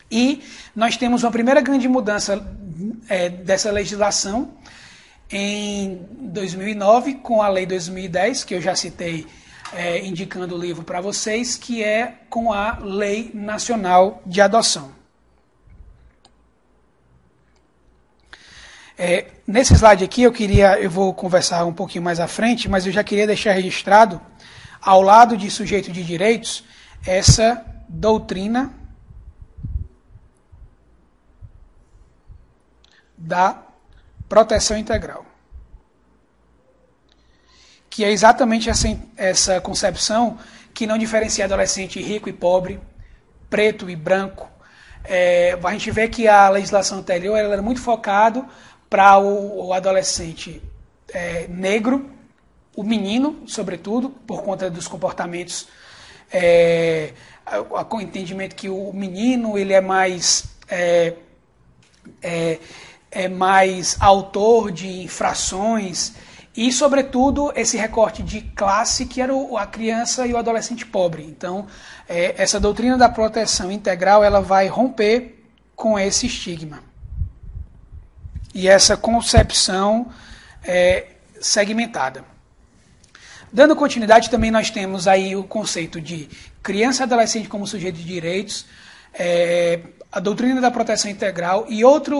E 0.09 0.43
nós 0.75 0.95
temos 0.95 1.23
uma 1.23 1.31
primeira 1.31 1.61
grande 1.61 1.87
mudança 1.87 2.45
é, 3.09 3.29
dessa 3.29 3.71
legislação 3.71 4.51
em 5.31 5.99
2009, 6.19 7.15
com 7.15 7.41
a 7.41 7.47
Lei 7.47 7.65
2010, 7.65 8.43
que 8.43 8.53
eu 8.53 8.61
já 8.61 8.75
citei 8.75 9.25
é, 9.73 10.05
indicando 10.05 10.55
o 10.55 10.59
livro 10.59 10.83
para 10.83 11.01
vocês, 11.01 11.55
que 11.55 11.83
é 11.83 12.19
com 12.29 12.53
a 12.53 12.77
Lei 12.79 13.31
Nacional 13.33 14.21
de 14.25 14.39
Adoção. 14.41 15.02
É, 18.97 19.25
nesse 19.47 19.73
slide 19.73 20.03
aqui 20.03 20.21
eu 20.21 20.31
queria, 20.31 20.79
eu 20.79 20.89
vou 20.89 21.13
conversar 21.13 21.65
um 21.65 21.73
pouquinho 21.73 22.03
mais 22.03 22.19
à 22.19 22.27
frente, 22.27 22.69
mas 22.69 22.85
eu 22.85 22.91
já 22.91 23.03
queria 23.03 23.25
deixar 23.25 23.53
registrado, 23.53 24.21
ao 24.81 25.01
lado 25.01 25.35
de 25.35 25.49
sujeito 25.49 25.91
de 25.91 26.03
direitos, 26.03 26.63
essa 27.05 27.65
doutrina 27.89 28.71
da 33.17 33.63
proteção 34.29 34.77
integral. 34.77 35.25
Que 37.89 38.03
é 38.03 38.11
exatamente 38.11 38.69
essa, 38.69 38.87
essa 39.15 39.61
concepção 39.61 40.37
que 40.73 40.85
não 40.85 40.97
diferencia 40.97 41.45
adolescente 41.45 42.01
rico 42.01 42.27
e 42.27 42.33
pobre, 42.33 42.79
preto 43.49 43.89
e 43.89 43.95
branco. 43.95 44.49
É, 45.05 45.57
a 45.61 45.71
gente 45.71 45.91
vê 45.91 46.07
que 46.07 46.27
a 46.27 46.49
legislação 46.49 46.99
anterior 46.99 47.37
era 47.37 47.61
muito 47.61 47.81
focado 47.81 48.45
para 48.93 49.17
o, 49.17 49.69
o, 49.69 49.73
adolescente 49.73 50.61
é, 51.11 51.47
negro, 51.47 52.11
o 52.75 52.83
menino, 52.83 53.41
sobretudo, 53.47 54.11
por 54.11 54.43
conta 54.43 54.69
dos 54.69 54.87
comportamentos, 54.87 55.67
é, 56.31 57.11
o 57.89 57.99
entendimento 57.99 58.55
que 58.55 58.69
o 58.69 58.93
menino 58.93 59.57
ele 59.57 59.73
é 59.73 59.81
mais 59.81 60.43
é, 60.69 61.15
é, 62.21 62.59
é 63.09 63.27
mais 63.27 63.97
autor 63.99 64.71
de 64.71 65.01
infrações 65.01 66.13
e, 66.55 66.71
sobretudo, 66.71 67.51
esse 67.55 67.77
recorte 67.77 68.21
de 68.21 68.41
classe 68.41 69.07
que 69.07 69.19
era 69.19 69.33
a 69.57 69.65
criança 69.65 70.27
e 70.27 70.33
o 70.33 70.37
adolescente 70.37 70.85
pobre. 70.85 71.23
Então, 71.23 71.65
é, 72.07 72.35
essa 72.37 72.59
doutrina 72.59 72.95
da 72.95 73.09
proteção 73.09 73.71
integral 73.71 74.23
ela 74.23 74.39
vai 74.39 74.67
romper 74.67 75.43
com 75.75 75.97
esse 75.97 76.27
estigma 76.27 76.92
e 78.53 78.67
essa 78.67 78.95
concepção 78.95 80.11
é, 80.63 81.07
segmentada. 81.41 82.23
Dando 83.51 83.75
continuidade, 83.75 84.29
também 84.29 84.49
nós 84.49 84.69
temos 84.69 85.07
aí 85.07 85.35
o 85.35 85.43
conceito 85.43 86.01
de 86.01 86.29
criança 86.61 87.03
e 87.03 87.05
adolescente 87.05 87.47
como 87.47 87.67
sujeito 87.67 87.97
de 87.97 88.03
direitos, 88.03 88.65
é, 89.13 89.79
a 90.11 90.19
doutrina 90.19 90.59
da 90.59 90.71
proteção 90.71 91.09
integral 91.09 91.65
e 91.69 91.83
outra 91.83 92.15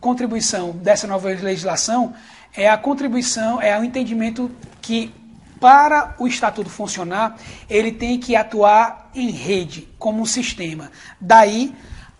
contribuição 0.00 0.72
dessa 0.72 1.06
nova 1.06 1.28
legislação 1.28 2.14
é 2.54 2.68
a 2.68 2.76
contribuição, 2.76 3.60
é 3.60 3.78
o 3.78 3.84
entendimento 3.84 4.50
que 4.82 5.12
para 5.58 6.14
o 6.18 6.26
estatuto 6.26 6.68
funcionar, 6.68 7.38
ele 7.70 7.90
tem 7.90 8.18
que 8.18 8.36
atuar 8.36 9.10
em 9.14 9.30
rede, 9.30 9.88
como 9.98 10.20
um 10.20 10.26
sistema. 10.26 10.90
Daí 11.18 11.74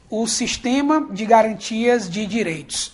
o 0.08 0.26
sistema 0.26 1.08
de 1.10 1.26
garantias 1.26 2.08
de 2.08 2.26
direitos. 2.26 2.93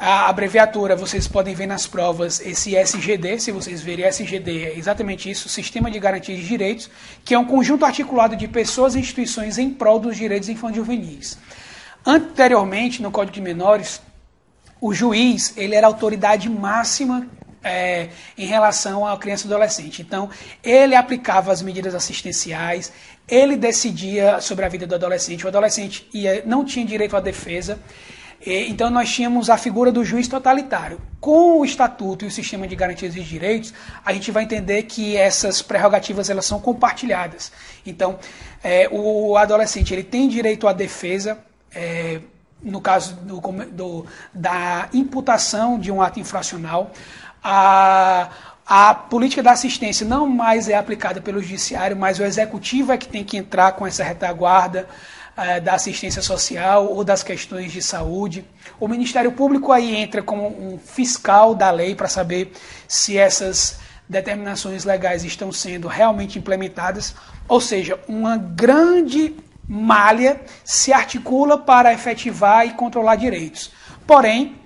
A 0.00 0.28
abreviatura, 0.28 0.94
vocês 0.94 1.26
podem 1.26 1.56
ver 1.56 1.66
nas 1.66 1.84
provas 1.84 2.38
esse 2.38 2.76
SGD, 2.76 3.40
se 3.40 3.50
vocês 3.50 3.82
verem, 3.82 4.04
SGD 4.04 4.66
é 4.66 4.78
exatamente 4.78 5.28
isso, 5.28 5.48
Sistema 5.48 5.90
de 5.90 5.98
Garantia 5.98 6.36
de 6.36 6.46
Direitos, 6.46 6.88
que 7.24 7.34
é 7.34 7.38
um 7.38 7.44
conjunto 7.44 7.84
articulado 7.84 8.36
de 8.36 8.46
pessoas 8.46 8.94
e 8.94 9.00
instituições 9.00 9.58
em 9.58 9.70
prol 9.70 9.98
dos 9.98 10.16
direitos 10.16 10.48
infantis 10.48 10.76
juvenis. 10.76 11.36
Anteriormente, 12.06 13.02
no 13.02 13.10
Código 13.10 13.34
de 13.34 13.40
Menores, 13.40 14.00
o 14.80 14.94
juiz 14.94 15.52
ele 15.56 15.74
era 15.74 15.88
a 15.88 15.90
autoridade 15.90 16.48
máxima 16.48 17.26
é, 17.64 18.10
em 18.36 18.46
relação 18.46 19.04
à 19.04 19.18
criança 19.18 19.48
e 19.48 19.50
adolescente. 19.52 20.00
Então, 20.00 20.30
ele 20.62 20.94
aplicava 20.94 21.50
as 21.50 21.60
medidas 21.60 21.92
assistenciais, 21.96 22.92
ele 23.26 23.56
decidia 23.56 24.40
sobre 24.40 24.64
a 24.64 24.68
vida 24.68 24.86
do 24.86 24.94
adolescente. 24.94 25.44
O 25.44 25.48
adolescente 25.48 26.08
ia, 26.14 26.44
não 26.46 26.64
tinha 26.64 26.86
direito 26.86 27.16
à 27.16 27.20
defesa, 27.20 27.80
então 28.52 28.88
nós 28.88 29.10
tínhamos 29.10 29.50
a 29.50 29.58
figura 29.58 29.90
do 29.90 30.04
juiz 30.04 30.28
totalitário. 30.28 31.00
Com 31.20 31.60
o 31.60 31.64
estatuto 31.64 32.24
e 32.24 32.28
o 32.28 32.30
sistema 32.30 32.66
de 32.66 32.76
garantias 32.76 33.16
e 33.16 33.20
direitos, 33.20 33.74
a 34.04 34.12
gente 34.12 34.30
vai 34.30 34.44
entender 34.44 34.84
que 34.84 35.16
essas 35.16 35.60
prerrogativas 35.60 36.30
elas 36.30 36.46
são 36.46 36.60
compartilhadas. 36.60 37.52
Então, 37.84 38.18
é, 38.62 38.88
o 38.90 39.36
adolescente 39.36 39.92
ele 39.92 40.04
tem 40.04 40.28
direito 40.28 40.68
à 40.68 40.72
defesa. 40.72 41.38
É, 41.74 42.20
no 42.62 42.80
caso 42.80 43.14
do, 43.16 43.40
do, 43.40 44.06
da 44.34 44.88
imputação 44.92 45.78
de 45.78 45.92
um 45.92 46.02
ato 46.02 46.18
infracional, 46.18 46.90
a, 47.42 48.30
a 48.66 48.94
política 48.94 49.42
da 49.42 49.52
assistência 49.52 50.06
não 50.06 50.26
mais 50.26 50.68
é 50.68 50.74
aplicada 50.74 51.20
pelo 51.20 51.40
judiciário, 51.40 51.96
mas 51.96 52.18
o 52.18 52.24
executivo 52.24 52.92
é 52.92 52.98
que 52.98 53.08
tem 53.08 53.24
que 53.24 53.36
entrar 53.36 53.72
com 53.72 53.86
essa 53.86 54.02
retaguarda 54.02 54.88
eh, 55.40 55.60
da 55.60 55.74
assistência 55.74 56.20
social 56.20 56.86
ou 56.86 57.04
das 57.04 57.22
questões 57.22 57.70
de 57.70 57.80
saúde. 57.80 58.44
O 58.80 58.88
Ministério 58.88 59.30
Público 59.30 59.70
aí 59.70 59.94
entra 59.94 60.20
como 60.20 60.48
um 60.48 60.78
fiscal 60.78 61.54
da 61.54 61.70
lei 61.70 61.94
para 61.94 62.08
saber 62.08 62.50
se 62.88 63.16
essas 63.16 63.78
determinações 64.08 64.84
legais 64.84 65.22
estão 65.22 65.52
sendo 65.52 65.86
realmente 65.86 66.40
implementadas, 66.40 67.14
ou 67.46 67.60
seja, 67.60 68.00
uma 68.08 68.36
grande 68.36 69.36
malha 69.68 70.40
se 70.64 70.92
articula 70.92 71.56
para 71.56 71.92
efetivar 71.92 72.66
e 72.66 72.72
controlar 72.72 73.14
direitos. 73.14 73.70
Porém, 74.04 74.56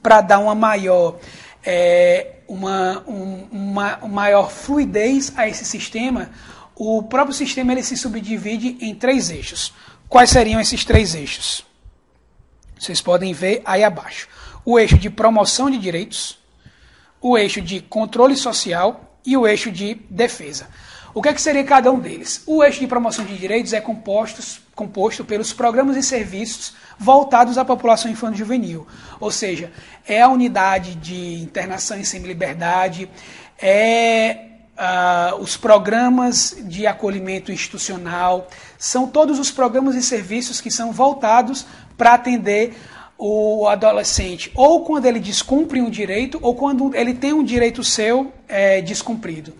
para 0.00 0.20
dar 0.20 0.38
uma 0.38 0.54
maior 0.54 1.18
é, 1.64 2.36
uma, 2.46 3.02
um, 3.08 3.48
uma, 3.50 3.96
uma 3.96 4.08
maior 4.08 4.52
fluidez 4.52 5.32
a 5.36 5.48
esse 5.48 5.64
sistema, 5.64 6.30
o 6.76 7.02
próprio 7.02 7.34
sistema 7.34 7.72
ele 7.72 7.82
se 7.82 7.96
subdivide 7.96 8.76
em 8.80 8.94
três 8.94 9.30
eixos. 9.30 9.72
Quais 10.08 10.30
seriam 10.30 10.60
esses 10.60 10.84
três 10.84 11.14
eixos? 11.14 11.64
Vocês 12.78 13.00
podem 13.00 13.32
ver 13.32 13.62
aí 13.64 13.82
abaixo. 13.82 14.28
O 14.64 14.78
eixo 14.78 14.96
de 14.96 15.10
promoção 15.10 15.70
de 15.70 15.78
direitos, 15.78 16.38
o 17.20 17.36
eixo 17.36 17.60
de 17.60 17.80
controle 17.80 18.36
social 18.36 19.18
e 19.24 19.36
o 19.36 19.46
eixo 19.46 19.70
de 19.70 19.94
defesa. 20.08 20.68
O 21.12 21.22
que, 21.22 21.30
é 21.30 21.34
que 21.34 21.40
seria 21.40 21.64
cada 21.64 21.90
um 21.90 21.98
deles? 21.98 22.42
O 22.46 22.62
eixo 22.62 22.78
de 22.78 22.86
promoção 22.86 23.24
de 23.24 23.36
direitos 23.36 23.72
é 23.72 23.80
composto, 23.80 24.42
composto 24.74 25.24
pelos 25.24 25.52
programas 25.52 25.96
e 25.96 26.02
serviços 26.02 26.74
voltados 26.98 27.56
à 27.56 27.64
população 27.64 28.10
infanto-juvenil. 28.10 28.86
Ou 29.18 29.30
seja, 29.30 29.72
é 30.06 30.20
a 30.20 30.28
unidade 30.28 30.94
de 30.94 31.34
internação 31.42 31.98
em 31.98 32.04
semi-liberdade, 32.04 33.10
é 33.58 34.55
uh, 34.76 35.40
os 35.40 35.56
programas 35.56 36.56
de 36.64 36.86
acolhimento 36.86 37.50
institucional, 37.50 38.48
são 38.78 39.08
todos 39.08 39.38
os 39.38 39.50
programas 39.50 39.94
e 39.94 40.02
serviços 40.02 40.60
que 40.60 40.70
são 40.70 40.92
voltados 40.92 41.66
para 41.96 42.14
atender 42.14 42.74
o 43.18 43.66
adolescente, 43.66 44.52
ou 44.54 44.84
quando 44.84 45.06
ele 45.06 45.18
descumpre 45.18 45.80
um 45.80 45.88
direito, 45.88 46.38
ou 46.42 46.54
quando 46.54 46.94
ele 46.94 47.14
tem 47.14 47.32
um 47.32 47.42
direito 47.42 47.82
seu 47.82 48.30
é, 48.46 48.82
descumprido. 48.82 49.54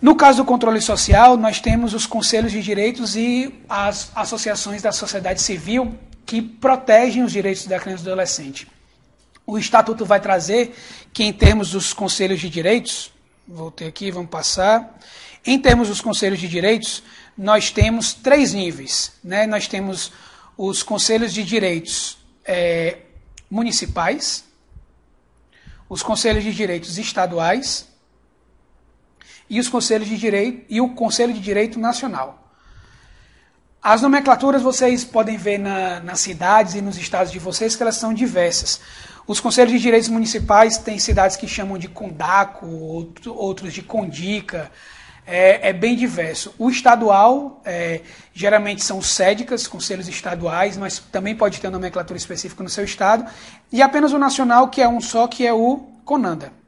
No 0.00 0.16
caso 0.16 0.38
do 0.38 0.44
controle 0.44 0.80
social, 0.80 1.36
nós 1.36 1.60
temos 1.60 1.94
os 1.94 2.06
conselhos 2.06 2.50
de 2.50 2.60
direitos 2.60 3.14
e 3.14 3.54
as 3.68 4.10
associações 4.16 4.82
da 4.82 4.90
sociedade 4.90 5.40
civil 5.40 5.94
que 6.26 6.42
protegem 6.42 7.22
os 7.22 7.30
direitos 7.30 7.66
da 7.66 7.78
criança 7.78 8.02
e 8.02 8.04
do 8.06 8.10
adolescente. 8.10 8.66
O 9.46 9.56
Estatuto 9.56 10.04
vai 10.04 10.18
trazer 10.18 10.74
que, 11.12 11.22
em 11.22 11.32
termos 11.32 11.70
dos 11.70 11.92
conselhos 11.92 12.40
de 12.40 12.48
direitos, 12.48 13.12
voltei 13.46 13.88
aqui, 13.88 14.10
vamos 14.10 14.30
passar. 14.30 14.98
Em 15.44 15.58
termos 15.58 15.88
dos 15.88 16.00
conselhos 16.00 16.38
de 16.38 16.48
direitos, 16.48 17.02
nós 17.36 17.70
temos 17.70 18.14
três 18.14 18.52
níveis. 18.52 19.12
Né? 19.22 19.46
Nós 19.46 19.66
temos 19.66 20.12
os 20.56 20.82
conselhos 20.82 21.32
de 21.32 21.42
direitos 21.42 22.18
é, 22.44 22.98
municipais, 23.50 24.44
os 25.88 26.02
conselhos 26.02 26.44
de 26.44 26.52
direitos 26.52 26.98
estaduais 26.98 27.86
e 29.48 29.60
os 29.60 29.68
conselhos 29.68 30.08
de 30.08 30.16
direito 30.16 30.64
e 30.68 30.80
o 30.80 30.94
Conselho 30.94 31.34
de 31.34 31.40
Direito 31.40 31.78
Nacional. 31.78 32.42
As 33.82 34.00
nomenclaturas 34.00 34.62
vocês 34.62 35.04
podem 35.04 35.36
ver 35.36 35.58
na, 35.58 36.00
nas 36.00 36.20
cidades 36.20 36.74
e 36.74 36.80
nos 36.80 36.96
estados 36.96 37.32
de 37.32 37.38
vocês 37.38 37.74
que 37.74 37.82
elas 37.82 37.96
são 37.96 38.14
diversas. 38.14 38.80
Os 39.26 39.40
conselhos 39.40 39.72
de 39.72 39.78
direitos 39.78 40.08
municipais 40.08 40.78
têm 40.78 40.98
cidades 40.98 41.36
que 41.36 41.46
chamam 41.46 41.78
de 41.78 41.88
Condaco, 41.88 42.66
outros 43.26 43.72
de 43.72 43.82
Condica. 43.82 44.70
É, 45.24 45.68
é 45.68 45.72
bem 45.72 45.94
diverso. 45.94 46.52
O 46.58 46.68
estadual, 46.68 47.60
é, 47.64 48.00
geralmente 48.34 48.82
são 48.82 49.00
sédicas, 49.00 49.68
conselhos 49.68 50.08
estaduais, 50.08 50.76
mas 50.76 50.98
também 50.98 51.36
pode 51.36 51.60
ter 51.60 51.70
nomenclatura 51.70 52.16
específica 52.16 52.62
no 52.62 52.68
seu 52.68 52.84
estado. 52.84 53.24
E 53.70 53.80
apenas 53.80 54.12
o 54.12 54.18
nacional, 54.18 54.68
que 54.68 54.82
é 54.82 54.88
um 54.88 55.00
só, 55.00 55.28
que 55.28 55.46
é 55.46 55.52
o 55.52 55.86
CONANDA 56.04 56.62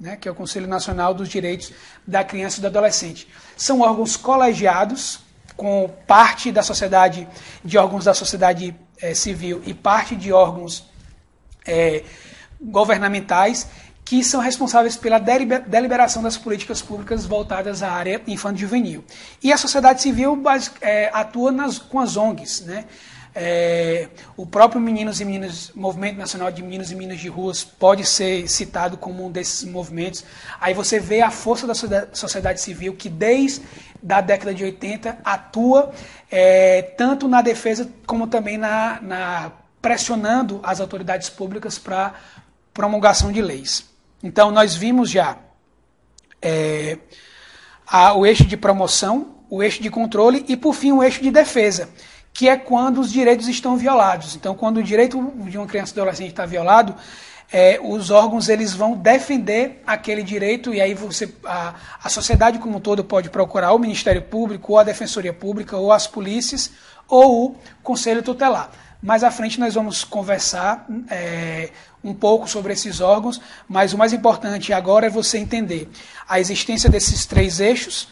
né, 0.00 0.16
que 0.16 0.28
é 0.28 0.30
o 0.30 0.34
Conselho 0.34 0.66
Nacional 0.66 1.12
dos 1.12 1.28
Direitos 1.28 1.72
da 2.06 2.22
Criança 2.22 2.58
e 2.58 2.60
do 2.60 2.68
Adolescente. 2.68 3.28
São 3.56 3.80
órgãos 3.80 4.16
colegiados 4.16 5.20
com 5.56 5.90
parte 6.06 6.52
da 6.52 6.62
sociedade, 6.62 7.26
de 7.64 7.76
órgãos 7.76 8.04
da 8.04 8.14
sociedade 8.14 8.74
é, 9.00 9.12
civil 9.12 9.60
e 9.66 9.74
parte 9.74 10.14
de 10.14 10.32
órgãos 10.32 10.87
é, 11.68 12.02
governamentais 12.60 13.68
que 14.08 14.24
são 14.24 14.40
responsáveis 14.40 14.96
pela 14.96 15.18
deliberação 15.18 16.22
das 16.22 16.38
políticas 16.38 16.80
públicas 16.80 17.26
voltadas 17.26 17.82
à 17.82 17.92
área 17.92 18.22
infanto-juvenil. 18.26 19.04
E 19.42 19.52
a 19.52 19.58
sociedade 19.58 20.00
civil 20.00 20.42
é, 20.80 21.10
atua 21.12 21.52
nas, 21.52 21.78
com 21.78 22.00
as 22.00 22.16
ONGs, 22.16 22.62
né? 22.62 22.86
É, 23.34 24.08
o 24.34 24.46
próprio 24.46 24.80
Meninos 24.80 25.20
e 25.20 25.26
Meninas, 25.26 25.70
Movimento 25.74 26.16
Nacional 26.16 26.50
de 26.50 26.62
Meninos 26.62 26.90
e 26.90 26.94
Meninas 26.94 27.20
de 27.20 27.28
Ruas, 27.28 27.62
pode 27.62 28.04
ser 28.06 28.48
citado 28.48 28.96
como 28.96 29.26
um 29.26 29.30
desses 29.30 29.62
movimentos. 29.64 30.24
Aí 30.58 30.72
você 30.72 30.98
vê 30.98 31.20
a 31.20 31.30
força 31.30 31.66
da 31.66 31.74
sociedade 32.12 32.62
civil 32.62 32.94
que, 32.94 33.10
desde 33.10 33.60
a 34.08 34.20
década 34.22 34.54
de 34.54 34.64
80, 34.64 35.18
atua 35.22 35.92
é, 36.30 36.80
tanto 36.96 37.28
na 37.28 37.42
defesa 37.42 37.88
como 38.06 38.26
também 38.26 38.56
na, 38.56 39.00
na 39.02 39.52
pressionando 39.80 40.60
as 40.62 40.80
autoridades 40.80 41.28
públicas 41.28 41.78
para 41.78 42.14
promulgação 42.72 43.32
de 43.32 43.42
leis. 43.42 43.84
Então, 44.22 44.50
nós 44.50 44.74
vimos 44.74 45.10
já 45.10 45.38
é, 46.42 46.98
a, 47.86 48.14
o 48.14 48.26
eixo 48.26 48.44
de 48.44 48.56
promoção, 48.56 49.36
o 49.48 49.62
eixo 49.62 49.82
de 49.82 49.90
controle 49.90 50.44
e, 50.48 50.56
por 50.56 50.74
fim, 50.74 50.92
o 50.92 51.02
eixo 51.02 51.22
de 51.22 51.30
defesa 51.30 51.88
que 52.38 52.48
é 52.48 52.56
quando 52.56 53.00
os 53.00 53.10
direitos 53.10 53.48
estão 53.48 53.76
violados. 53.76 54.36
Então, 54.36 54.54
quando 54.54 54.76
o 54.76 54.82
direito 54.82 55.20
de 55.48 55.58
uma 55.58 55.66
criança 55.66 55.92
e 55.92 55.98
adolescente 55.98 56.30
está 56.30 56.46
violado, 56.46 56.94
é, 57.50 57.80
os 57.82 58.10
órgãos 58.10 58.48
eles 58.48 58.74
vão 58.74 58.96
defender 58.96 59.82
aquele 59.84 60.22
direito 60.22 60.72
e 60.72 60.80
aí 60.80 60.94
você 60.94 61.34
a, 61.44 61.74
a 62.04 62.08
sociedade 62.08 62.60
como 62.60 62.76
um 62.76 62.80
todo 62.80 63.02
pode 63.02 63.28
procurar 63.28 63.72
o 63.72 63.78
Ministério 63.78 64.22
Público, 64.22 64.72
ou 64.72 64.78
a 64.78 64.84
Defensoria 64.84 65.32
Pública, 65.32 65.76
ou 65.76 65.90
as 65.90 66.06
polícias, 66.06 66.70
ou 67.08 67.46
o 67.46 67.56
Conselho 67.82 68.22
Tutelar. 68.22 68.70
Mais 69.00 69.22
à 69.22 69.30
frente 69.30 69.60
nós 69.60 69.74
vamos 69.74 70.02
conversar 70.02 70.86
é, 71.08 71.70
um 72.02 72.12
pouco 72.12 72.48
sobre 72.48 72.72
esses 72.72 73.00
órgãos, 73.00 73.40
mas 73.68 73.92
o 73.92 73.98
mais 73.98 74.12
importante 74.12 74.72
agora 74.72 75.06
é 75.06 75.10
você 75.10 75.38
entender 75.38 75.88
a 76.28 76.40
existência 76.40 76.90
desses 76.90 77.24
três 77.24 77.60
eixos, 77.60 78.08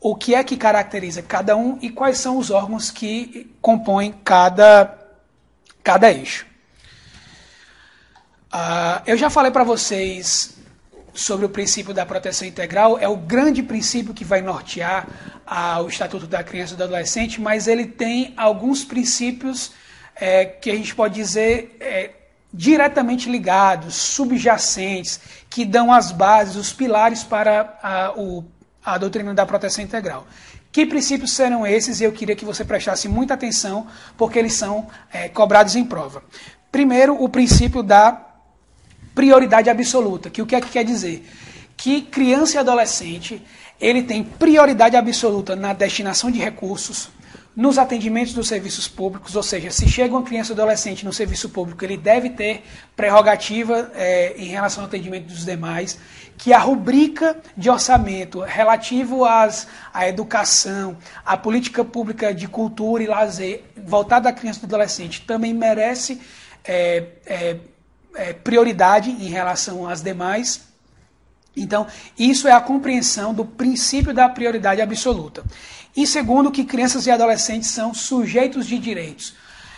o 0.00 0.14
que 0.14 0.34
é 0.34 0.44
que 0.44 0.56
caracteriza 0.56 1.20
cada 1.20 1.56
um 1.56 1.78
e 1.82 1.90
quais 1.90 2.18
são 2.18 2.38
os 2.38 2.50
órgãos 2.50 2.90
que 2.90 3.52
compõem 3.60 4.12
cada, 4.24 4.96
cada 5.82 6.12
eixo. 6.12 6.46
Uh, 8.52 9.02
eu 9.06 9.16
já 9.16 9.28
falei 9.28 9.50
para 9.50 9.64
vocês 9.64 10.56
sobre 11.12 11.44
o 11.44 11.48
princípio 11.48 11.92
da 11.92 12.06
proteção 12.06 12.46
integral, 12.46 12.98
é 12.98 13.08
o 13.08 13.16
grande 13.16 13.64
princípio 13.64 14.14
que 14.14 14.24
vai 14.24 14.40
nortear 14.40 15.06
uh, 15.44 15.82
o 15.82 15.88
Estatuto 15.88 16.26
da 16.26 16.42
Criança 16.44 16.74
e 16.74 16.76
do 16.76 16.84
Adolescente, 16.84 17.40
mas 17.40 17.66
ele 17.66 17.84
tem 17.84 18.32
alguns 18.36 18.84
princípios 18.84 19.72
é, 20.16 20.44
que 20.44 20.70
a 20.70 20.74
gente 20.74 20.94
pode 20.94 21.14
dizer 21.14 21.76
é, 21.80 22.10
diretamente 22.52 23.30
ligados, 23.30 23.94
subjacentes, 23.94 25.20
que 25.48 25.64
dão 25.64 25.92
as 25.92 26.12
bases, 26.12 26.56
os 26.56 26.72
pilares 26.72 27.22
para 27.22 28.14
uh, 28.16 28.20
o 28.20 28.44
a 28.84 28.96
doutrina 28.96 29.34
da 29.34 29.44
proteção 29.44 29.84
integral. 29.84 30.26
Que 30.72 30.86
princípios 30.86 31.32
serão 31.32 31.66
esses? 31.66 32.00
Eu 32.00 32.12
queria 32.12 32.36
que 32.36 32.44
você 32.44 32.64
prestasse 32.64 33.08
muita 33.08 33.34
atenção, 33.34 33.86
porque 34.16 34.38
eles 34.38 34.54
são 34.54 34.88
é, 35.12 35.28
cobrados 35.28 35.76
em 35.76 35.84
prova. 35.84 36.22
Primeiro, 36.70 37.22
o 37.22 37.28
princípio 37.28 37.82
da 37.82 38.26
prioridade 39.14 39.68
absoluta, 39.68 40.30
que 40.30 40.40
o 40.40 40.46
que 40.46 40.54
é 40.54 40.60
que 40.60 40.70
quer 40.70 40.84
dizer? 40.84 41.28
Que 41.76 42.02
criança 42.02 42.56
e 42.56 42.58
adolescente, 42.58 43.42
ele 43.80 44.02
tem 44.02 44.22
prioridade 44.22 44.96
absoluta 44.96 45.56
na 45.56 45.72
destinação 45.72 46.30
de 46.30 46.38
recursos, 46.38 47.10
nos 47.54 47.78
atendimentos 47.78 48.32
dos 48.32 48.46
serviços 48.46 48.86
públicos, 48.86 49.34
ou 49.34 49.42
seja, 49.42 49.70
se 49.70 49.88
chega 49.88 50.14
uma 50.14 50.22
criança 50.22 50.52
ou 50.52 50.54
adolescente 50.54 51.04
no 51.04 51.12
serviço 51.12 51.48
público, 51.48 51.84
ele 51.84 51.96
deve 51.96 52.30
ter 52.30 52.62
prerrogativa 52.94 53.90
é, 53.94 54.34
em 54.36 54.46
relação 54.46 54.84
ao 54.84 54.88
atendimento 54.88 55.26
dos 55.26 55.44
demais, 55.44 55.98
que 56.38 56.52
a 56.52 56.58
rubrica 56.58 57.36
de 57.56 57.68
orçamento 57.68 58.40
relativo 58.40 59.24
às, 59.24 59.66
à 59.92 60.08
educação, 60.08 60.96
à 61.26 61.36
política 61.36 61.84
pública 61.84 62.32
de 62.32 62.46
cultura 62.46 63.02
e 63.02 63.06
lazer 63.06 63.64
voltada 63.76 64.28
à 64.28 64.32
criança 64.32 64.60
e 64.62 64.64
adolescente 64.64 65.22
também 65.22 65.52
merece 65.52 66.20
é, 66.64 67.04
é, 67.26 68.32
prioridade 68.32 69.10
em 69.10 69.28
relação 69.28 69.88
às 69.88 70.02
demais. 70.02 70.68
Então, 71.56 71.86
isso 72.18 72.46
é 72.46 72.52
a 72.52 72.60
compreensão 72.60 73.34
do 73.34 73.44
princípio 73.44 74.14
da 74.14 74.28
prioridade 74.28 74.80
absoluta. 74.80 75.42
E 75.96 76.06
segundo, 76.06 76.50
que 76.50 76.64
crianças 76.64 77.06
e 77.06 77.10
adolescentes 77.10 77.70
são 77.70 77.92
sujeitos 77.92 78.66
de 78.66 78.78
direitos. 78.78 79.34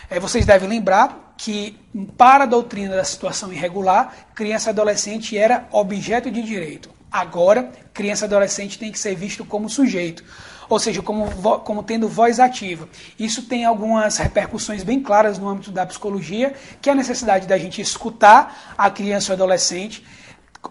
É, 0.09 0.19
vocês 0.19 0.45
devem 0.45 0.69
lembrar 0.69 1.33
que, 1.37 1.77
para 2.17 2.43
a 2.43 2.47
doutrina 2.47 2.95
da 2.95 3.03
situação 3.03 3.51
irregular, 3.51 4.13
criança 4.35 4.69
e 4.69 4.71
adolescente 4.71 5.37
era 5.37 5.67
objeto 5.71 6.29
de 6.29 6.41
direito. 6.43 6.89
Agora, 7.11 7.71
criança 7.93 8.25
e 8.25 8.27
adolescente 8.27 8.79
tem 8.79 8.91
que 8.91 8.99
ser 8.99 9.15
visto 9.15 9.45
como 9.45 9.69
sujeito, 9.69 10.23
ou 10.67 10.79
seja, 10.79 11.01
como, 11.01 11.29
como 11.59 11.83
tendo 11.83 12.07
voz 12.07 12.39
ativa. 12.39 12.89
Isso 13.19 13.43
tem 13.43 13.65
algumas 13.65 14.17
repercussões 14.17 14.83
bem 14.83 15.01
claras 15.01 15.37
no 15.37 15.47
âmbito 15.47 15.71
da 15.71 15.85
psicologia, 15.85 16.53
que 16.81 16.89
é 16.89 16.93
a 16.93 16.95
necessidade 16.95 17.47
da 17.47 17.57
gente 17.57 17.81
escutar 17.81 18.73
a 18.77 18.89
criança 18.89 19.31
ou 19.31 19.35
adolescente, 19.35 20.03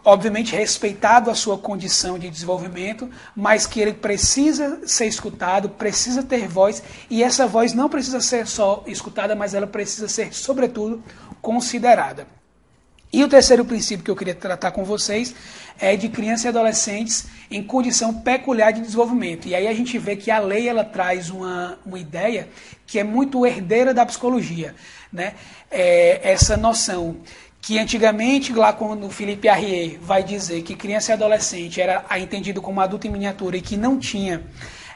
obviamente 0.04 0.54
respeitado 0.54 1.30
a 1.30 1.34
sua 1.34 1.58
condição 1.58 2.18
de 2.18 2.30
desenvolvimento, 2.30 3.10
mas 3.36 3.66
que 3.66 3.80
ele 3.80 3.92
precisa 3.92 4.80
ser 4.86 5.06
escutado, 5.06 5.68
precisa 5.68 6.22
ter 6.22 6.48
voz, 6.48 6.82
e 7.10 7.22
essa 7.22 7.46
voz 7.46 7.72
não 7.72 7.88
precisa 7.88 8.20
ser 8.20 8.46
só 8.46 8.82
escutada, 8.86 9.34
mas 9.34 9.54
ela 9.54 9.66
precisa 9.66 10.08
ser, 10.08 10.32
sobretudo, 10.32 11.02
considerada. 11.40 12.26
E 13.12 13.22
o 13.22 13.28
terceiro 13.28 13.62
princípio 13.62 14.02
que 14.02 14.10
eu 14.10 14.16
queria 14.16 14.34
tratar 14.34 14.70
com 14.70 14.84
vocês 14.84 15.34
é 15.78 15.94
de 15.96 16.08
crianças 16.08 16.46
e 16.46 16.48
adolescentes 16.48 17.26
em 17.50 17.62
condição 17.62 18.14
peculiar 18.14 18.72
de 18.72 18.80
desenvolvimento. 18.80 19.46
E 19.46 19.54
aí 19.54 19.68
a 19.68 19.74
gente 19.74 19.98
vê 19.98 20.16
que 20.16 20.30
a 20.30 20.38
lei 20.38 20.66
ela 20.66 20.82
traz 20.82 21.28
uma, 21.28 21.78
uma 21.84 21.98
ideia 21.98 22.48
que 22.86 22.98
é 22.98 23.04
muito 23.04 23.44
herdeira 23.44 23.92
da 23.92 24.06
psicologia, 24.06 24.74
né? 25.12 25.34
É 25.70 26.32
essa 26.32 26.56
noção 26.56 27.18
que 27.62 27.78
antigamente, 27.78 28.52
lá 28.52 28.72
quando 28.72 29.06
o 29.06 29.10
Felipe 29.10 29.48
Arrier 29.48 29.96
vai 30.02 30.24
dizer 30.24 30.62
que 30.62 30.74
criança 30.74 31.12
e 31.12 31.14
adolescente 31.14 31.80
era 31.80 32.04
entendido 32.18 32.60
como 32.60 32.80
adulto 32.80 33.06
em 33.06 33.10
miniatura 33.10 33.56
e 33.56 33.62
que 33.62 33.76
não 33.76 34.00
tinha 34.00 34.42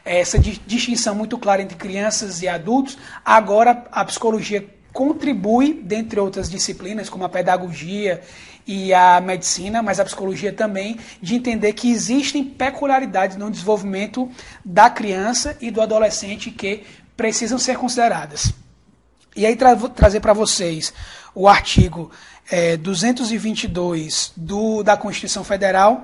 essa 0.03 0.37
distinção 0.37 1.15
muito 1.15 1.37
clara 1.37 1.61
entre 1.61 1.77
crianças 1.77 2.41
e 2.41 2.47
adultos, 2.47 2.97
agora 3.23 3.85
a 3.89 4.03
psicologia 4.03 4.67
contribui, 4.91 5.81
dentre 5.81 6.19
outras 6.19 6.49
disciplinas, 6.49 7.09
como 7.09 7.23
a 7.23 7.29
pedagogia 7.29 8.21
e 8.65 8.93
a 8.93 9.21
medicina, 9.21 9.81
mas 9.81 9.97
a 9.99 10.05
psicologia 10.05 10.51
também, 10.51 10.97
de 11.21 11.35
entender 11.35 11.71
que 11.71 11.89
existem 11.89 12.43
peculiaridades 12.43 13.37
no 13.37 13.49
desenvolvimento 13.49 14.29
da 14.63 14.89
criança 14.89 15.55
e 15.61 15.71
do 15.71 15.81
adolescente 15.81 16.51
que 16.51 16.83
precisam 17.15 17.57
ser 17.57 17.77
consideradas. 17.77 18.53
E 19.37 19.45
aí 19.45 19.55
tra 19.55 19.75
trazer 19.75 20.19
para 20.19 20.33
vocês 20.33 20.91
o 21.35 21.47
artigo 21.47 22.09
é, 22.49 22.75
222 22.75 24.33
do, 24.35 24.81
da 24.81 24.97
Constituição 24.97 25.43
Federal, 25.43 26.03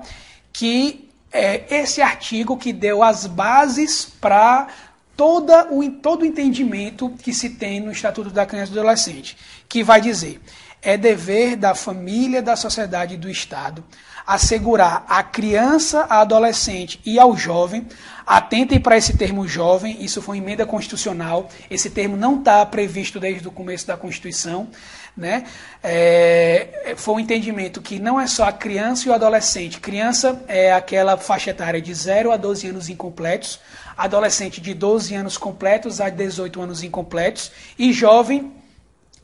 que 0.52 1.10
é 1.32 1.64
esse 1.68 2.00
artigo 2.00 2.56
que 2.56 2.72
deu 2.72 3.02
as 3.02 3.26
bases 3.26 4.04
para 4.20 4.68
toda 5.16 5.66
o, 5.72 5.90
todo 5.90 6.22
o 6.22 6.24
entendimento 6.24 7.10
que 7.22 7.34
se 7.34 7.50
tem 7.50 7.80
no 7.80 7.90
Estatuto 7.90 8.30
da 8.30 8.46
Criança 8.46 8.70
e 8.70 8.74
do 8.74 8.80
Adolescente, 8.80 9.36
que 9.68 9.82
vai 9.82 10.00
dizer: 10.00 10.40
é 10.80 10.96
dever 10.96 11.56
da 11.56 11.74
família, 11.74 12.40
da 12.40 12.54
sociedade 12.54 13.14
e 13.14 13.18
do 13.18 13.28
Estado 13.28 13.82
assegurar 14.26 15.04
à 15.08 15.22
criança, 15.22 16.06
à 16.08 16.20
adolescente 16.20 17.00
e 17.04 17.18
ao 17.18 17.36
jovem. 17.36 17.86
Atentem 18.26 18.80
para 18.80 18.96
esse 18.96 19.16
termo 19.16 19.46
jovem, 19.46 20.02
isso 20.02 20.22
foi 20.22 20.38
emenda 20.38 20.64
constitucional. 20.64 21.48
Esse 21.70 21.90
termo 21.90 22.16
não 22.16 22.38
está 22.38 22.64
previsto 22.64 23.20
desde 23.20 23.46
o 23.46 23.50
começo 23.50 23.86
da 23.86 23.96
Constituição. 23.96 24.68
Né? 25.14 25.44
É, 25.82 26.94
foi 26.96 27.14
um 27.14 27.20
entendimento 27.20 27.82
que 27.82 27.98
não 27.98 28.18
é 28.18 28.26
só 28.26 28.44
a 28.44 28.52
criança 28.52 29.06
e 29.06 29.10
o 29.10 29.14
adolescente. 29.14 29.78
Criança 29.78 30.42
é 30.48 30.72
aquela 30.72 31.18
faixa 31.18 31.50
etária 31.50 31.80
de 31.80 31.92
0 31.92 32.32
a 32.32 32.36
12 32.36 32.68
anos 32.68 32.88
incompletos, 32.88 33.60
adolescente 33.96 34.60
de 34.60 34.72
12 34.72 35.14
anos 35.14 35.36
completos 35.36 36.00
a 36.00 36.08
18 36.08 36.62
anos 36.62 36.82
incompletos, 36.82 37.52
e 37.78 37.92
jovem 37.92 38.52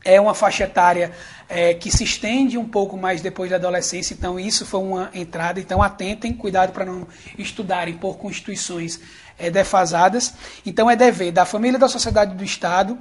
é 0.03 0.19
uma 0.19 0.33
faixa 0.33 0.63
etária 0.63 1.11
é, 1.47 1.73
que 1.73 1.91
se 1.91 2.03
estende 2.03 2.57
um 2.57 2.67
pouco 2.67 2.97
mais 2.97 3.21
depois 3.21 3.49
da 3.49 3.57
adolescência, 3.57 4.13
então 4.13 4.39
isso 4.39 4.65
foi 4.65 4.79
uma 4.79 5.09
entrada. 5.13 5.59
Então 5.59 5.81
atentem, 5.81 6.33
cuidado 6.33 6.71
para 6.71 6.85
não 6.85 7.07
estudarem 7.37 7.95
por 7.95 8.17
constituições 8.17 8.99
é, 9.37 9.49
defasadas. 9.49 10.33
Então 10.65 10.89
é 10.89 10.95
dever 10.95 11.31
da 11.31 11.45
família, 11.45 11.77
da 11.77 11.87
sociedade 11.87 12.35
do 12.35 12.43
Estado 12.43 12.97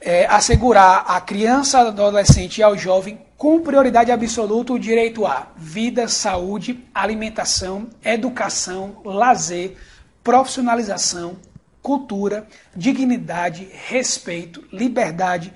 é, 0.00 0.26
assegurar 0.26 1.04
à 1.06 1.20
criança, 1.20 1.80
adolescente 1.80 2.58
e 2.58 2.62
ao 2.62 2.76
jovem 2.76 3.20
com 3.36 3.60
prioridade 3.60 4.10
absoluta 4.10 4.72
o 4.72 4.78
direito 4.78 5.26
à 5.26 5.48
vida, 5.56 6.08
saúde, 6.08 6.84
alimentação, 6.94 7.88
educação, 8.04 9.00
lazer, 9.04 9.76
profissionalização, 10.22 11.36
cultura, 11.80 12.46
dignidade, 12.74 13.68
respeito, 13.88 14.64
liberdade, 14.72 15.52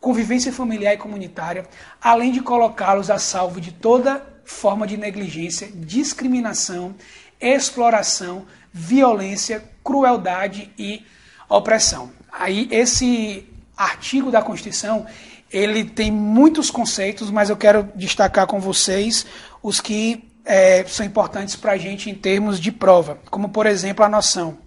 convivência 0.00 0.52
familiar 0.52 0.94
e 0.94 0.98
comunitária, 0.98 1.66
além 2.00 2.32
de 2.32 2.40
colocá-los 2.40 3.10
a 3.10 3.18
salvo 3.18 3.60
de 3.60 3.72
toda 3.72 4.24
forma 4.44 4.86
de 4.86 4.96
negligência, 4.96 5.68
discriminação, 5.74 6.94
exploração, 7.40 8.46
violência, 8.72 9.62
crueldade 9.82 10.70
e 10.78 11.04
opressão. 11.48 12.10
Aí 12.30 12.68
esse 12.70 13.48
artigo 13.76 14.30
da 14.30 14.42
Constituição, 14.42 15.06
ele 15.50 15.84
tem 15.84 16.10
muitos 16.10 16.70
conceitos, 16.70 17.30
mas 17.30 17.50
eu 17.50 17.56
quero 17.56 17.88
destacar 17.94 18.46
com 18.46 18.60
vocês 18.60 19.26
os 19.62 19.80
que 19.80 20.24
é, 20.44 20.84
são 20.86 21.04
importantes 21.04 21.56
para 21.56 21.72
a 21.72 21.76
gente 21.76 22.08
em 22.08 22.14
termos 22.14 22.60
de 22.60 22.70
prova, 22.70 23.18
como 23.30 23.48
por 23.48 23.66
exemplo 23.66 24.04
a 24.04 24.08
noção 24.08 24.58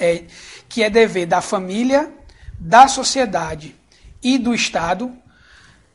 é, 0.00 0.24
que 0.68 0.82
é 0.82 0.90
dever 0.90 1.26
da 1.26 1.40
família, 1.40 2.10
da 2.58 2.88
sociedade 2.88 3.76
e 4.22 4.38
do 4.38 4.54
Estado, 4.54 5.12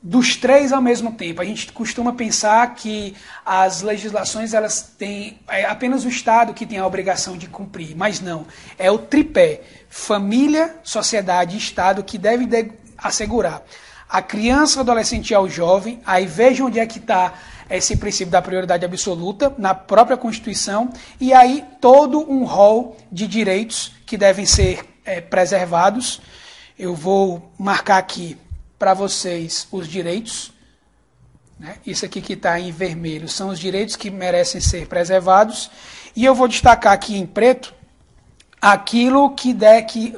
dos 0.01 0.35
três 0.35 0.71
ao 0.71 0.81
mesmo 0.81 1.13
tempo. 1.13 1.41
A 1.41 1.45
gente 1.45 1.71
costuma 1.71 2.13
pensar 2.13 2.75
que 2.75 3.15
as 3.43 3.81
legislações 3.81 4.53
elas 4.53 4.93
têm 4.97 5.39
é 5.47 5.65
apenas 5.65 6.05
o 6.05 6.09
Estado 6.09 6.53
que 6.53 6.65
tem 6.65 6.77
a 6.77 6.85
obrigação 6.85 7.35
de 7.35 7.47
cumprir, 7.47 7.95
mas 7.95 8.19
não. 8.19 8.45
É 8.77 8.91
o 8.91 8.99
tripé 8.99 9.61
família, 9.89 10.75
sociedade 10.83 11.55
e 11.55 11.59
Estado 11.59 12.03
que 12.03 12.17
deve 12.17 12.45
de 12.45 12.71
assegurar 12.97 13.63
a 14.07 14.21
criança, 14.21 14.77
o 14.77 14.81
adolescente 14.81 15.31
e 15.31 15.33
ao 15.33 15.49
jovem. 15.49 15.99
Aí 16.05 16.27
veja 16.27 16.63
onde 16.63 16.79
é 16.79 16.85
que 16.85 16.99
está 16.99 17.33
esse 17.67 17.97
princípio 17.97 18.31
da 18.31 18.41
prioridade 18.41 18.85
absoluta 18.85 19.53
na 19.57 19.73
própria 19.73 20.15
Constituição 20.15 20.91
e 21.19 21.33
aí 21.33 21.65
todo 21.81 22.19
um 22.31 22.43
rol 22.43 22.95
de 23.11 23.27
direitos 23.27 23.91
que 24.05 24.17
devem 24.17 24.45
ser 24.45 24.85
é, 25.03 25.19
preservados 25.19 26.21
eu 26.77 26.93
vou 26.93 27.51
marcar 27.57 27.97
aqui 27.97 28.37
para 28.77 28.93
vocês 28.93 29.67
os 29.71 29.87
direitos. 29.87 30.51
Né? 31.59 31.77
Isso 31.85 32.05
aqui 32.05 32.21
que 32.21 32.33
está 32.33 32.59
em 32.59 32.71
vermelho 32.71 33.29
são 33.29 33.49
os 33.49 33.59
direitos 33.59 33.95
que 33.95 34.09
merecem 34.11 34.59
ser 34.59 34.87
preservados. 34.87 35.69
E 36.15 36.25
eu 36.25 36.35
vou 36.35 36.47
destacar 36.47 36.93
aqui 36.93 37.17
em 37.17 37.25
preto 37.25 37.73
aquilo 38.61 39.33
que 39.35 39.53
der 39.53 39.83
que 39.83 40.15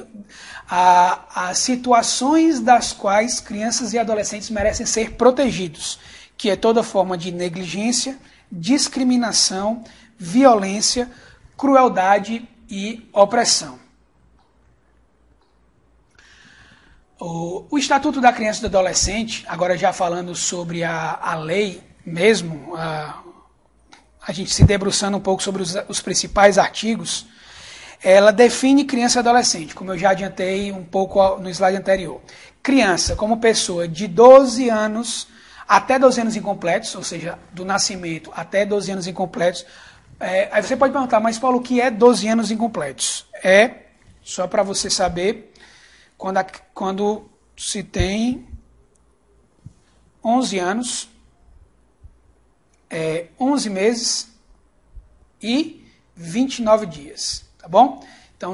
as 0.70 1.58
situações 1.58 2.60
das 2.60 2.92
quais 2.92 3.40
crianças 3.40 3.92
e 3.92 3.98
adolescentes 3.98 4.50
merecem 4.50 4.84
ser 4.84 5.12
protegidos, 5.12 5.98
que 6.36 6.50
é 6.50 6.56
toda 6.56 6.82
forma 6.82 7.16
de 7.16 7.32
negligência, 7.32 8.18
discriminação, 8.50 9.82
violência, 10.18 11.10
crueldade 11.56 12.46
e 12.68 13.08
opressão. 13.12 13.78
O, 17.20 17.66
o, 17.70 17.78
Estatuto 17.78 18.20
da 18.20 18.32
Criança 18.32 18.60
e 18.60 18.62
do 18.62 18.78
Adolescente, 18.78 19.44
agora 19.48 19.76
já 19.76 19.92
falando 19.92 20.36
sobre 20.36 20.84
a, 20.84 21.18
a 21.20 21.34
lei 21.34 21.82
mesmo, 22.06 22.76
a, 22.76 23.22
a 24.24 24.32
gente 24.32 24.54
se 24.54 24.62
debruçando 24.64 25.16
um 25.16 25.20
pouco 25.20 25.42
sobre 25.42 25.60
os, 25.60 25.76
os 25.88 26.00
principais 26.00 26.58
artigos, 26.58 27.26
ela 28.00 28.30
define 28.30 28.84
criança 28.84 29.18
e 29.18 29.20
adolescente, 29.20 29.74
como 29.74 29.92
eu 29.92 29.98
já 29.98 30.10
adiantei 30.10 30.70
um 30.70 30.84
pouco 30.84 31.38
no 31.38 31.50
slide 31.50 31.76
anterior. 31.76 32.20
Criança 32.62 33.16
como 33.16 33.38
pessoa 33.38 33.88
de 33.88 34.06
12 34.06 34.68
anos 34.68 35.26
até 35.66 35.98
12 35.98 36.20
anos 36.20 36.36
incompletos, 36.36 36.94
ou 36.94 37.02
seja, 37.02 37.36
do 37.52 37.64
nascimento 37.64 38.32
até 38.34 38.64
12 38.64 38.92
anos 38.92 39.06
incompletos. 39.08 39.66
É, 40.20 40.48
aí 40.52 40.62
você 40.62 40.76
pode 40.76 40.92
perguntar, 40.92 41.18
mas 41.18 41.36
Paulo, 41.36 41.58
o 41.58 41.62
que 41.62 41.80
é 41.80 41.90
12 41.90 42.28
anos 42.28 42.50
incompletos? 42.52 43.26
É, 43.42 43.70
só 44.22 44.46
para 44.46 44.62
você 44.62 44.88
saber, 44.88 45.52
quando, 46.18 46.44
quando 46.74 47.30
se 47.56 47.82
tem 47.82 48.46
11 50.22 50.58
anos, 50.58 51.08
é, 52.90 53.26
11 53.40 53.70
meses 53.70 54.28
e 55.40 55.86
29 56.16 56.86
dias, 56.86 57.44
tá 57.56 57.68
bom? 57.68 58.04
Então, 58.36 58.52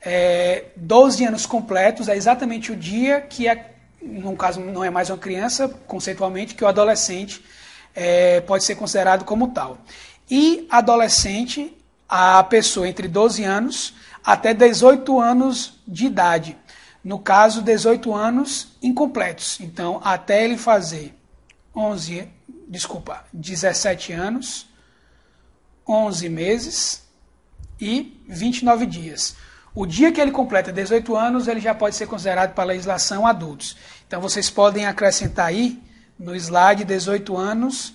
é, 0.00 0.66
12 0.76 1.24
anos 1.24 1.44
completos 1.44 2.08
é 2.08 2.16
exatamente 2.16 2.70
o 2.70 2.76
dia 2.76 3.20
que, 3.20 3.48
é, 3.48 3.74
no 4.00 4.36
caso, 4.36 4.60
não 4.60 4.84
é 4.84 4.88
mais 4.88 5.10
uma 5.10 5.18
criança, 5.18 5.68
conceitualmente, 5.68 6.54
que 6.54 6.62
o 6.62 6.68
adolescente 6.68 7.44
é, 7.94 8.40
pode 8.42 8.62
ser 8.62 8.76
considerado 8.76 9.24
como 9.24 9.48
tal. 9.48 9.78
E 10.30 10.66
adolescente, 10.70 11.76
a 12.08 12.44
pessoa 12.44 12.88
entre 12.88 13.08
12 13.08 13.42
anos 13.42 13.94
até 14.24 14.54
18 14.54 15.20
anos 15.20 15.80
de 15.86 16.06
idade. 16.06 16.56
No 17.06 17.20
caso, 17.20 17.62
18 17.62 18.12
anos 18.12 18.76
incompletos. 18.82 19.60
Então, 19.60 20.00
até 20.02 20.44
ele 20.44 20.58
fazer 20.58 21.16
11, 21.72 22.28
desculpa, 22.66 23.24
17 23.32 24.12
anos, 24.12 24.66
11 25.86 26.28
meses 26.28 27.08
e 27.80 28.20
29 28.26 28.86
dias. 28.86 29.36
O 29.72 29.86
dia 29.86 30.10
que 30.10 30.20
ele 30.20 30.32
completa 30.32 30.72
18 30.72 31.14
anos, 31.14 31.46
ele 31.46 31.60
já 31.60 31.72
pode 31.72 31.94
ser 31.94 32.08
considerado 32.08 32.54
para 32.54 32.64
a 32.64 32.66
legislação 32.66 33.24
adultos. 33.24 33.76
Então 34.04 34.20
vocês 34.20 34.50
podem 34.50 34.84
acrescentar 34.84 35.46
aí 35.46 35.80
no 36.18 36.34
slide 36.34 36.84
18 36.84 37.36
anos 37.36 37.94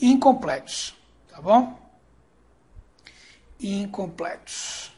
incompletos, 0.00 0.92
tá 1.30 1.40
bom? 1.40 1.78
Incompletos. 3.60 4.93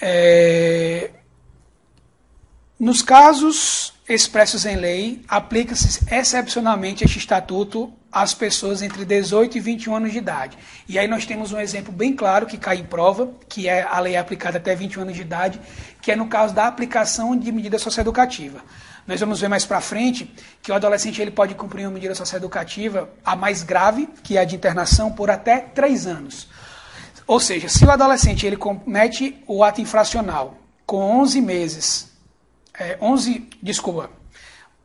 É... 0.00 1.10
Nos 2.78 3.02
casos 3.02 3.92
expressos 4.08 4.64
em 4.64 4.76
lei, 4.76 5.22
aplica-se 5.28 6.06
excepcionalmente 6.10 7.04
este 7.04 7.18
estatuto 7.18 7.92
às 8.10 8.32
pessoas 8.32 8.80
entre 8.80 9.04
18 9.04 9.58
e 9.58 9.60
21 9.60 9.96
anos 9.96 10.12
de 10.12 10.18
idade. 10.18 10.56
E 10.88 10.98
aí 10.98 11.06
nós 11.06 11.26
temos 11.26 11.52
um 11.52 11.60
exemplo 11.60 11.92
bem 11.92 12.14
claro 12.14 12.46
que 12.46 12.56
cai 12.56 12.78
em 12.78 12.84
prova, 12.84 13.30
que 13.48 13.68
é 13.68 13.82
a 13.82 14.00
lei 14.00 14.16
aplicada 14.16 14.56
até 14.56 14.74
21 14.74 15.02
anos 15.02 15.14
de 15.14 15.20
idade, 15.20 15.60
que 16.00 16.10
é 16.10 16.16
no 16.16 16.26
caso 16.26 16.54
da 16.54 16.66
aplicação 16.66 17.36
de 17.36 17.52
medida 17.52 17.78
socioeducativa. 17.78 18.62
Nós 19.06 19.20
vamos 19.20 19.40
ver 19.40 19.48
mais 19.48 19.66
para 19.66 19.80
frente 19.80 20.32
que 20.62 20.70
o 20.70 20.74
adolescente 20.74 21.20
ele 21.20 21.30
pode 21.30 21.54
cumprir 21.54 21.84
uma 21.84 21.92
medida 21.92 22.14
socioeducativa, 22.14 23.10
a 23.24 23.34
mais 23.34 23.62
grave, 23.62 24.08
que 24.22 24.36
é 24.36 24.40
a 24.40 24.44
de 24.44 24.54
internação, 24.54 25.12
por 25.12 25.30
até 25.30 25.58
3 25.58 26.06
anos. 26.06 26.48
Ou 27.28 27.38
seja, 27.38 27.68
se 27.68 27.84
o 27.84 27.90
adolescente 27.90 28.44
ele 28.44 28.56
comete 28.56 29.40
o 29.46 29.62
ato 29.62 29.80
infracional 29.80 30.56
com 30.84 31.20
11 31.20 31.40
meses 31.40 32.08
é, 32.78 32.96
11, 33.00 33.48
desculpa, 33.60 34.10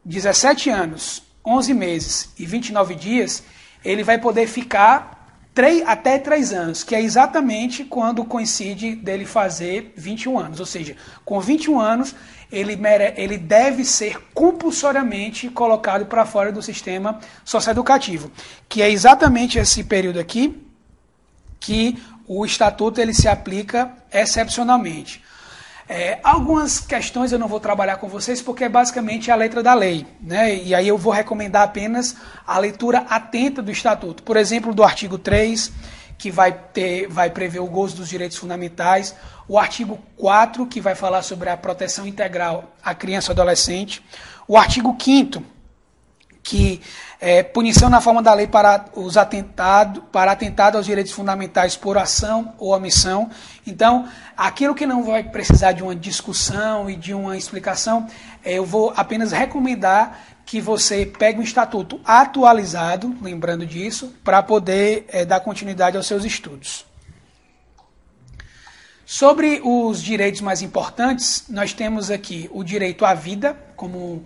17 0.03 0.69
anos, 0.69 1.21
11 1.45 1.73
meses 1.73 2.29
e 2.39 2.45
29 2.45 2.95
dias, 2.95 3.43
ele 3.85 4.03
vai 4.03 4.17
poder 4.17 4.47
ficar 4.47 5.37
3, 5.53 5.83
até 5.85 6.17
3 6.17 6.53
anos, 6.53 6.83
que 6.83 6.95
é 6.95 7.01
exatamente 7.01 7.83
quando 7.83 8.25
coincide 8.25 8.95
dele 8.95 9.25
fazer 9.25 9.93
21 9.95 10.39
anos. 10.39 10.59
Ou 10.59 10.65
seja, 10.65 10.95
com 11.23 11.39
21 11.39 11.79
anos, 11.79 12.15
ele, 12.51 12.75
mere, 12.75 13.13
ele 13.15 13.37
deve 13.37 13.85
ser 13.85 14.19
compulsoriamente 14.33 15.49
colocado 15.49 16.07
para 16.07 16.25
fora 16.25 16.51
do 16.51 16.61
sistema 16.61 17.19
socioeducativo, 17.45 18.31
que 18.67 18.81
é 18.81 18.89
exatamente 18.89 19.59
esse 19.59 19.83
período 19.83 20.19
aqui 20.19 20.59
que 21.59 21.97
o 22.27 22.45
estatuto 22.45 23.01
ele 23.01 23.13
se 23.13 23.27
aplica 23.27 23.91
excepcionalmente. 24.11 25.23
É, 25.87 26.19
algumas 26.23 26.79
questões 26.79 27.31
eu 27.31 27.39
não 27.39 27.47
vou 27.47 27.59
trabalhar 27.59 27.97
com 27.97 28.07
vocês 28.07 28.41
porque 28.41 28.63
é 28.63 28.69
basicamente 28.69 29.29
a 29.29 29.35
letra 29.35 29.61
da 29.61 29.73
lei. 29.73 30.05
Né? 30.21 30.55
E 30.55 30.73
aí 30.73 30.87
eu 30.87 30.97
vou 30.97 31.11
recomendar 31.11 31.63
apenas 31.63 32.15
a 32.47 32.57
leitura 32.57 32.99
atenta 33.09 33.61
do 33.61 33.71
Estatuto. 33.71 34.23
Por 34.23 34.37
exemplo, 34.37 34.73
do 34.73 34.83
artigo 34.83 35.17
3, 35.17 35.71
que 36.17 36.31
vai, 36.31 36.51
ter, 36.51 37.07
vai 37.07 37.29
prever 37.29 37.59
o 37.59 37.67
gozo 37.67 37.97
dos 37.97 38.07
direitos 38.07 38.37
fundamentais. 38.37 39.13
O 39.47 39.59
artigo 39.59 39.99
4, 40.15 40.65
que 40.67 40.79
vai 40.79 40.95
falar 40.95 41.21
sobre 41.21 41.49
a 41.49 41.57
proteção 41.57 42.07
integral 42.07 42.73
à 42.81 42.95
criança 42.95 43.31
e 43.31 43.33
adolescente. 43.33 44.01
O 44.47 44.57
artigo 44.57 44.95
5 44.97 45.43
que 46.43 46.81
é, 47.21 47.41
punição 47.41 47.89
na 47.89 48.01
forma 48.01 48.21
da 48.21 48.33
lei 48.33 48.47
para 48.47 48.85
os 48.95 49.15
atentados, 49.15 50.03
para 50.11 50.33
atentado 50.33 50.75
aos 50.77 50.85
direitos 50.85 51.13
fundamentais 51.13 51.77
por 51.77 51.97
ação 51.97 52.53
ou 52.57 52.75
omissão. 52.75 53.31
Então, 53.65 54.07
aquilo 54.35 54.75
que 54.75 54.85
não 54.85 55.03
vai 55.03 55.23
precisar 55.23 55.71
de 55.71 55.81
uma 55.81 55.95
discussão 55.95 56.89
e 56.89 56.97
de 56.97 57.13
uma 57.13 57.37
explicação, 57.37 58.07
é, 58.43 58.55
eu 58.55 58.65
vou 58.65 58.93
apenas 58.95 59.31
recomendar 59.31 60.19
que 60.45 60.59
você 60.59 61.05
pegue 61.05 61.39
um 61.39 61.43
estatuto 61.43 62.01
atualizado, 62.03 63.15
lembrando 63.21 63.65
disso, 63.65 64.13
para 64.21 64.43
poder 64.43 65.05
é, 65.07 65.23
dar 65.23 65.39
continuidade 65.39 65.95
aos 65.95 66.05
seus 66.05 66.25
estudos. 66.25 66.85
Sobre 69.05 69.61
os 69.63 70.01
direitos 70.01 70.41
mais 70.41 70.61
importantes, 70.61 71.45
nós 71.47 71.71
temos 71.71 72.11
aqui 72.11 72.49
o 72.51 72.63
direito 72.63 73.05
à 73.05 73.13
vida, 73.13 73.55
como 73.77 74.25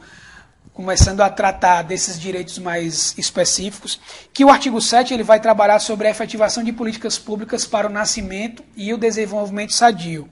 começando 0.77 1.21
a 1.21 1.29
tratar 1.31 1.81
desses 1.81 2.19
direitos 2.19 2.59
mais 2.59 3.17
específicos, 3.17 3.99
que 4.31 4.45
o 4.45 4.49
artigo 4.49 4.79
7 4.79 5.11
ele 5.11 5.23
vai 5.23 5.39
trabalhar 5.39 5.79
sobre 5.79 6.07
a 6.07 6.11
efetivação 6.11 6.63
de 6.63 6.71
políticas 6.71 7.17
públicas 7.17 7.65
para 7.65 7.87
o 7.87 7.89
nascimento 7.89 8.63
e 8.75 8.93
o 8.93 8.97
desenvolvimento 8.97 9.73
sadio. 9.73 10.29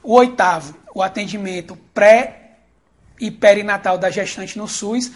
O 0.00 0.14
oitavo, 0.14 0.76
o 0.94 1.02
atendimento 1.02 1.76
pré 1.92 2.52
e 3.20 3.32
perinatal 3.32 3.98
da 3.98 4.12
gestante 4.12 4.56
no 4.56 4.68
SUS, 4.68 5.10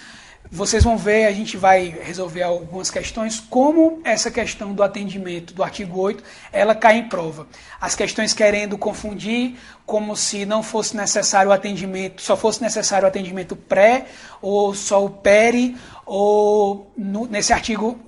vocês 0.51 0.83
vão 0.83 0.97
ver, 0.97 1.27
a 1.27 1.33
gente 1.33 1.57
vai 1.57 1.95
resolver 2.03 2.43
algumas 2.43 2.91
questões, 2.91 3.39
como 3.39 4.01
essa 4.03 4.31
questão 4.31 4.73
do 4.73 4.83
atendimento 4.83 5.53
do 5.53 5.63
artigo 5.63 6.01
8, 6.01 6.25
ela 6.51 6.75
cai 6.75 6.99
em 6.99 7.09
prova. 7.09 7.47
As 7.81 7.95
questões 7.95 8.33
querendo 8.33 8.79
confundir 8.79 9.57
como 9.85 10.17
se 10.17 10.47
não 10.47 10.63
fosse 10.63 10.97
necessário 10.97 11.51
o 11.51 11.55
atendimento, 11.55 12.23
só 12.23 12.37
fosse 12.37 12.63
necessário 12.63 13.05
o 13.05 13.09
atendimento 13.09 13.55
pré, 13.55 14.07
ou 14.41 14.75
só 14.75 15.05
o 15.05 15.11
peri, 15.11 15.77
ou 16.07 16.91
no, 16.97 17.27
nesse 17.27 17.53
artigo, 17.53 17.99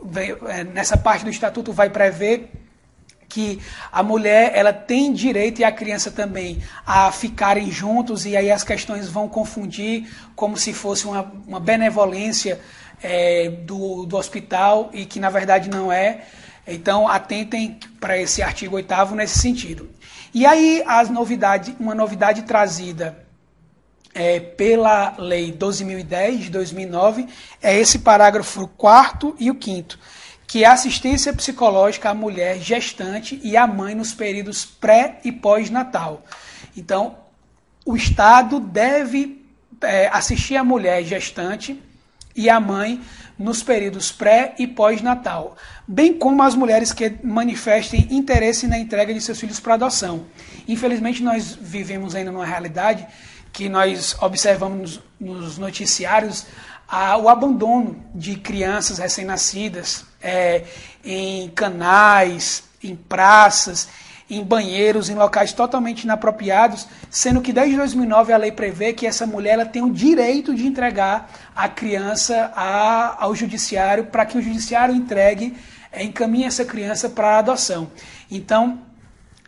é, 0.48 0.64
nessa 0.64 0.96
parte 0.96 1.24
do 1.24 1.30
estatuto 1.30 1.72
vai 1.72 1.90
prever 1.90 2.50
que 3.30 3.60
a 3.92 4.02
mulher 4.02 4.52
ela 4.54 4.72
tem 4.72 5.12
direito 5.12 5.60
e 5.60 5.64
a 5.64 5.70
criança 5.70 6.10
também 6.10 6.60
a 6.84 7.10
ficarem 7.12 7.70
juntos 7.70 8.26
e 8.26 8.36
aí 8.36 8.50
as 8.50 8.64
questões 8.64 9.08
vão 9.08 9.28
confundir 9.28 10.12
como 10.34 10.56
se 10.56 10.74
fosse 10.74 11.06
uma, 11.06 11.32
uma 11.46 11.60
benevolência 11.60 12.60
é, 13.02 13.48
do, 13.48 14.04
do 14.04 14.16
hospital 14.16 14.90
e 14.92 15.06
que 15.06 15.20
na 15.20 15.30
verdade 15.30 15.70
não 15.70 15.90
é. 15.90 16.22
Então 16.66 17.08
atentem 17.08 17.78
para 18.00 18.18
esse 18.18 18.42
artigo 18.42 18.76
8 18.76 19.14
nesse 19.14 19.38
sentido. 19.38 19.88
E 20.34 20.44
aí 20.44 20.82
as 20.86 21.08
novidades, 21.08 21.74
uma 21.78 21.94
novidade 21.94 22.42
trazida 22.42 23.16
é, 24.12 24.40
pela 24.40 25.14
Lei 25.18 25.52
12.010 25.52 26.38
de 26.38 26.50
2009 26.50 27.28
é 27.62 27.78
esse 27.78 28.00
parágrafo 28.00 28.66
4 28.76 29.36
e 29.38 29.50
o 29.50 29.54
5 29.60 29.96
que 30.50 30.64
é 30.64 30.66
assistência 30.66 31.32
psicológica 31.32 32.10
à 32.10 32.14
mulher 32.14 32.58
gestante 32.58 33.40
e 33.44 33.56
à 33.56 33.68
mãe 33.68 33.94
nos 33.94 34.12
períodos 34.12 34.64
pré 34.64 35.20
e 35.22 35.30
pós-natal. 35.30 36.24
Então, 36.76 37.18
o 37.86 37.94
Estado 37.96 38.58
deve 38.58 39.46
é, 39.80 40.08
assistir 40.08 40.56
a 40.56 40.64
mulher 40.64 41.04
gestante 41.04 41.80
e 42.34 42.50
a 42.50 42.58
mãe 42.58 43.00
nos 43.38 43.62
períodos 43.62 44.10
pré 44.10 44.56
e 44.58 44.66
pós-natal, 44.66 45.56
bem 45.86 46.14
como 46.14 46.42
as 46.42 46.56
mulheres 46.56 46.92
que 46.92 47.14
manifestem 47.22 48.08
interesse 48.10 48.66
na 48.66 48.76
entrega 48.76 49.14
de 49.14 49.20
seus 49.20 49.38
filhos 49.38 49.60
para 49.60 49.74
adoção. 49.74 50.26
Infelizmente, 50.66 51.22
nós 51.22 51.56
vivemos 51.60 52.16
ainda 52.16 52.32
numa 52.32 52.44
realidade 52.44 53.06
que 53.52 53.68
nós 53.68 54.16
observamos 54.20 55.00
nos 55.20 55.58
noticiários 55.58 56.44
a, 56.88 57.16
o 57.16 57.28
abandono 57.28 58.04
de 58.12 58.34
crianças 58.34 58.98
recém-nascidas 58.98 60.09
é, 60.22 60.64
em 61.04 61.48
canais, 61.50 62.64
em 62.82 62.94
praças, 62.94 63.88
em 64.30 64.44
banheiros, 64.44 65.08
em 65.08 65.14
locais 65.14 65.52
totalmente 65.52 66.04
inapropriados, 66.04 66.86
sendo 67.10 67.40
que 67.40 67.52
desde 67.52 67.76
2009 67.76 68.32
a 68.32 68.36
lei 68.36 68.52
prevê 68.52 68.92
que 68.92 69.06
essa 69.06 69.26
mulher 69.26 69.54
ela 69.54 69.66
tem 69.66 69.82
o 69.82 69.90
direito 69.92 70.54
de 70.54 70.66
entregar 70.66 71.30
a 71.54 71.68
criança 71.68 72.52
a, 72.54 73.24
ao 73.24 73.34
judiciário 73.34 74.04
para 74.04 74.24
que 74.24 74.38
o 74.38 74.42
judiciário 74.42 74.94
entregue, 74.94 75.56
é, 75.90 76.04
encaminhe 76.04 76.44
essa 76.44 76.64
criança 76.64 77.08
para 77.08 77.38
adoção. 77.38 77.90
Então, 78.30 78.80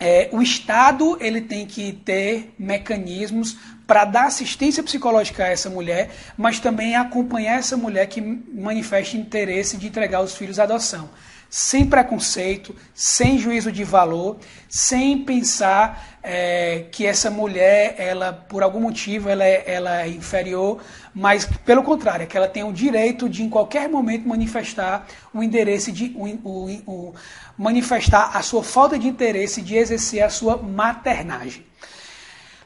é, 0.01 0.29
o 0.33 0.43
Estado 0.43 1.17
ele 1.21 1.41
tem 1.41 1.65
que 1.65 1.93
ter 1.93 2.53
mecanismos 2.59 3.57
para 3.93 4.07
dar 4.07 4.25
assistência 4.25 4.83
psicológica 4.83 5.45
a 5.45 5.49
essa 5.49 5.69
mulher, 5.69 6.09
mas 6.35 6.59
também 6.59 6.97
acompanhar 6.97 7.59
essa 7.59 7.77
mulher 7.77 8.07
que 8.07 8.23
manifeste 8.23 9.19
interesse 9.19 9.77
de 9.77 9.87
entregar 9.87 10.23
os 10.23 10.35
filhos 10.35 10.59
à 10.59 10.63
adoção. 10.63 11.11
Sem 11.51 11.85
preconceito, 11.85 12.75
sem 12.95 13.37
juízo 13.37 13.71
de 13.71 13.85
valor, 13.85 14.39
sem 14.67 15.23
pensar 15.23 16.19
é, 16.23 16.87
que 16.91 17.05
essa 17.05 17.31
mulher, 17.31 17.95
ela 17.99 18.33
por 18.33 18.63
algum 18.63 18.81
motivo, 18.81 19.29
ela 19.29 19.45
é, 19.45 19.63
ela 19.67 20.01
é 20.05 20.09
inferior, 20.09 20.83
mas 21.15 21.45
pelo 21.45 21.83
contrário, 21.83 22.27
que 22.27 22.35
ela 22.35 22.49
tem 22.49 22.65
o 22.65 22.73
direito 22.73 23.29
de 23.29 23.43
em 23.43 23.51
qualquer 23.51 23.91
momento 23.91 24.27
manifestar 24.27 25.07
o 25.35 25.43
interesse 25.43 25.93
de 25.93 26.17
o, 26.17 26.29
o, 26.49 26.71
o, 26.87 27.15
manifestar 27.59 28.35
a 28.35 28.41
sua 28.41 28.65
falta 28.65 28.99
de 28.99 29.07
interesse 29.07 29.61
de 29.61 29.77
exercer 29.77 30.23
a 30.23 30.31
sua 30.31 30.57
maternagem. 30.57 31.71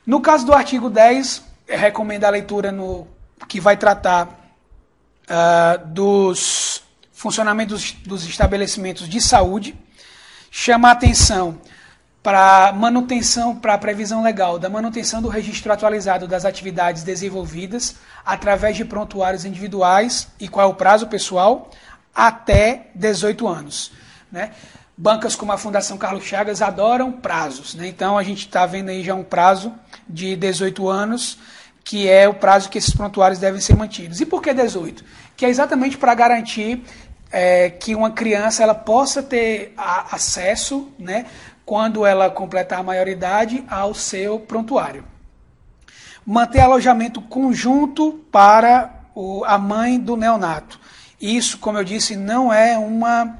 No 0.07 0.21
caso 0.21 0.47
do 0.47 0.55
artigo 0.55 0.88
10, 0.88 1.42
recomendo 1.66 2.23
a 2.23 2.31
leitura 2.31 2.71
no, 2.71 3.09
que 3.49 3.59
vai 3.59 3.77
tratar 3.77 4.29
uh, 5.25 5.87
dos 5.88 6.81
funcionamentos 7.12 7.92
dos 8.07 8.25
estabelecimentos 8.25 9.09
de 9.09 9.21
saúde, 9.21 9.77
chama 10.49 10.88
a 10.88 10.92
atenção 10.92 11.61
para 12.23 12.73
manutenção, 12.73 13.57
para 13.57 13.75
a 13.75 13.79
previsão 13.79 14.23
legal 14.23 14.61
da 14.61 14.69
manutenção 14.69 15.21
do 15.21 15.29
registro 15.29 15.73
atualizado 15.73 16.29
das 16.29 16.45
atividades 16.45 17.03
desenvolvidas 17.03 17.97
através 18.25 18.77
de 18.77 18.85
prontuários 18.85 19.45
individuais 19.45 20.29
e 20.38 20.47
qual 20.47 20.69
é 20.69 20.71
o 20.71 20.75
prazo 20.75 21.09
pessoal 21.09 21.69
até 22.14 22.90
18 22.95 23.47
anos. 23.49 23.90
Né? 24.31 24.53
Bancas 24.96 25.37
como 25.37 25.52
a 25.52 25.59
Fundação 25.59 25.98
Carlos 25.98 26.24
Chagas 26.24 26.62
adoram 26.62 27.12
prazos. 27.12 27.74
Né? 27.74 27.88
Então 27.88 28.16
a 28.16 28.22
gente 28.22 28.46
está 28.46 28.64
vendo 28.64 28.88
aí 28.88 29.04
já 29.04 29.14
um 29.14 29.22
prazo 29.22 29.72
de 30.09 30.35
18 30.35 30.88
anos, 30.88 31.38
que 31.85 32.09
é 32.09 32.26
o 32.26 32.35
prazo 32.35 32.70
que 32.70 32.78
esses 32.78 32.94
prontuários 32.94 33.38
devem 33.38 33.61
ser 33.61 33.76
mantidos. 33.76 34.20
E 34.20 34.26
por 34.26 34.40
que 34.40 34.54
18? 34.54 35.04
Que 35.37 35.44
é 35.44 35.48
exatamente 35.50 35.98
para 35.98 36.14
garantir 36.14 36.82
é, 37.30 37.68
que 37.68 37.94
uma 37.94 38.11
criança 38.11 38.62
ela 38.62 38.74
possa 38.74 39.22
ter 39.22 39.74
a, 39.76 40.14
acesso, 40.14 40.88
né, 40.98 41.26
quando 41.64 42.06
ela 42.06 42.30
completar 42.30 42.78
a 42.78 42.82
maioridade, 42.82 43.62
ao 43.68 43.92
seu 43.92 44.40
prontuário. 44.40 45.04
Manter 46.24 46.61
alojamento 46.61 47.20
conjunto 47.20 48.24
para 48.32 48.90
o, 49.14 49.44
a 49.44 49.59
mãe 49.59 49.98
do 49.98 50.16
neonato. 50.16 50.80
Isso, 51.20 51.59
como 51.59 51.78
eu 51.78 51.85
disse, 51.85 52.16
não 52.16 52.52
é 52.52 52.78
uma 52.78 53.38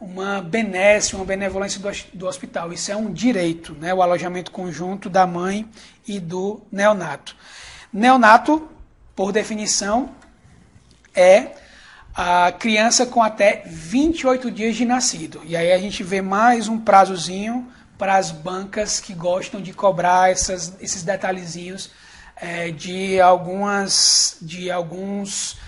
uma 0.00 0.42
benesse, 0.42 1.16
uma 1.16 1.24
benevolência 1.24 1.80
do, 1.80 1.90
do 2.12 2.26
hospital. 2.26 2.72
Isso 2.72 2.92
é 2.92 2.96
um 2.96 3.12
direito, 3.12 3.74
né? 3.74 3.92
o 3.94 4.02
alojamento 4.02 4.50
conjunto 4.50 5.08
da 5.08 5.26
mãe 5.26 5.68
e 6.06 6.20
do 6.20 6.60
neonato. 6.70 7.34
Neonato, 7.92 8.68
por 9.14 9.32
definição, 9.32 10.10
é 11.14 11.52
a 12.14 12.52
criança 12.52 13.06
com 13.06 13.22
até 13.22 13.62
28 13.66 14.50
dias 14.50 14.76
de 14.76 14.84
nascido. 14.84 15.40
E 15.44 15.56
aí 15.56 15.72
a 15.72 15.78
gente 15.78 16.02
vê 16.02 16.20
mais 16.20 16.68
um 16.68 16.78
prazozinho 16.78 17.70
para 17.98 18.16
as 18.16 18.30
bancas 18.30 19.00
que 19.00 19.14
gostam 19.14 19.60
de 19.60 19.72
cobrar 19.72 20.30
essas, 20.30 20.74
esses 20.80 21.02
detalhezinhos 21.02 21.90
é, 22.36 22.70
de 22.70 23.18
algumas 23.20 24.36
de 24.42 24.70
alguns 24.70 25.58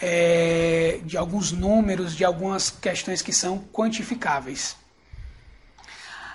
é, 0.00 1.00
de 1.04 1.16
alguns 1.16 1.52
números, 1.52 2.14
de 2.14 2.24
algumas 2.24 2.70
questões 2.70 3.22
que 3.22 3.32
são 3.32 3.58
quantificáveis. 3.72 4.76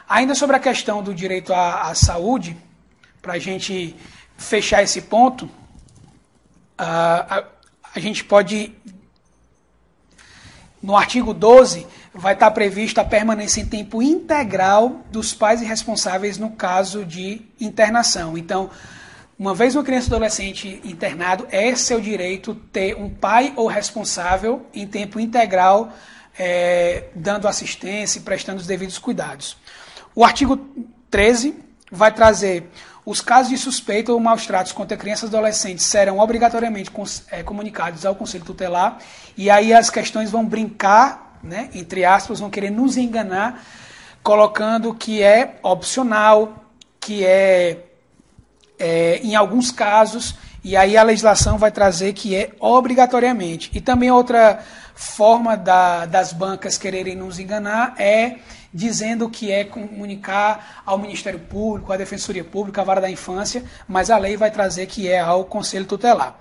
Ainda 0.08 0.36
sobre 0.36 0.56
a 0.56 0.60
questão 0.60 1.02
do 1.02 1.14
direito 1.14 1.54
à, 1.54 1.90
à 1.90 1.96
saúde, 1.96 2.58
para 3.22 3.34
a 3.34 3.40
gente 3.40 3.96
fechar 4.38 4.84
esse 4.84 5.02
ponto, 5.02 5.50
a, 6.78 7.38
a, 7.38 7.44
a 7.96 8.00
gente 8.00 8.24
pode, 8.24 8.76
no 10.82 10.98
artigo 10.98 11.34
12, 11.34 11.88
vai 12.14 12.34
estar 12.34 12.52
prevista 12.52 13.02
a 13.02 13.06
permanência 13.06 13.62
em 13.62 13.66
tempo 13.66 14.02
integral 14.02 15.02
dos 15.12 15.34
pais 15.34 15.62
e 15.62 15.66
responsáveis 15.66 16.38
no 16.38 16.52
caso 16.52 17.06
de 17.06 17.42
internação. 17.60 18.38
Então, 18.38 18.70
uma 19.42 19.56
vez 19.56 19.76
uma 19.76 19.84
criança 19.84 20.06
adolescente 20.06 20.80
internado, 20.84 21.48
é 21.50 21.76
seu 21.76 22.00
direito 22.00 22.54
ter 22.72 22.96
um 22.96 23.10
pai 23.10 23.52
ou 23.56 23.66
responsável 23.66 24.68
em 24.72 24.86
tempo 24.86 25.20
integral, 25.20 25.92
é, 26.38 27.06
dando 27.16 27.48
assistência 27.48 28.20
e 28.20 28.22
prestando 28.22 28.62
os 28.62 28.68
devidos 28.68 29.00
cuidados. 29.00 29.58
O 30.14 30.24
artigo 30.24 30.58
13 31.10 31.56
vai 31.92 32.12
trazer 32.12 32.70
os 33.04 33.20
casos 33.20 33.50
de 33.50 33.58
suspeita 33.58 34.14
ou 34.14 34.20
maus 34.20 34.46
tratos 34.46 34.74
contra 34.74 34.96
crianças 34.96 35.24
e 35.24 35.36
adolescentes 35.36 35.88
serão 35.88 36.20
obrigatoriamente 36.20 36.92
é, 37.32 37.42
comunicados 37.42 38.06
ao 38.06 38.14
Conselho 38.14 38.46
Tutelar, 38.46 39.00
e 39.36 39.50
aí 39.50 39.74
as 39.74 39.90
questões 39.90 40.30
vão 40.30 40.46
brincar, 40.46 41.40
né, 41.42 41.72
entre 41.74 42.06
aspas, 42.06 42.40
vão 42.40 42.52
querer 42.52 42.70
nos 42.70 42.96
enganar, 42.96 43.66
colocando 44.22 44.94
que 44.94 45.24
é 45.24 45.56
opcional, 45.64 46.64
que 47.00 47.26
é 47.26 47.88
é, 48.82 49.20
em 49.24 49.36
alguns 49.36 49.72
casos, 49.72 50.36
e 50.64 50.76
aí 50.76 50.98
a 50.98 51.04
legislação 51.04 51.58
vai 51.58 51.72
trazer 51.72 52.14
que 52.14 52.36
é 52.36 52.50
obrigatoriamente. 52.60 53.70
E 53.74 53.80
também 53.80 54.12
outra 54.12 54.60
forma 54.96 55.56
da, 55.56 56.06
das 56.06 56.34
bancas 56.34 56.78
quererem 56.78 57.16
nos 57.16 57.40
enganar 57.40 57.96
é 57.98 58.38
dizendo 58.74 59.30
que 59.30 59.52
é 59.52 59.64
comunicar 59.64 60.82
ao 60.86 60.98
Ministério 60.98 61.40
Público, 61.40 61.92
à 61.92 61.98
Defensoria 61.98 62.44
Pública, 62.44 62.82
à 62.82 62.84
Vara 62.84 63.02
da 63.02 63.10
Infância, 63.10 63.64
mas 63.88 64.10
a 64.10 64.18
lei 64.18 64.38
vai 64.38 64.50
trazer 64.50 64.86
que 64.88 65.08
é 65.08 65.20
ao 65.20 65.46
Conselho 65.46 65.86
Tutelar. 65.86 66.40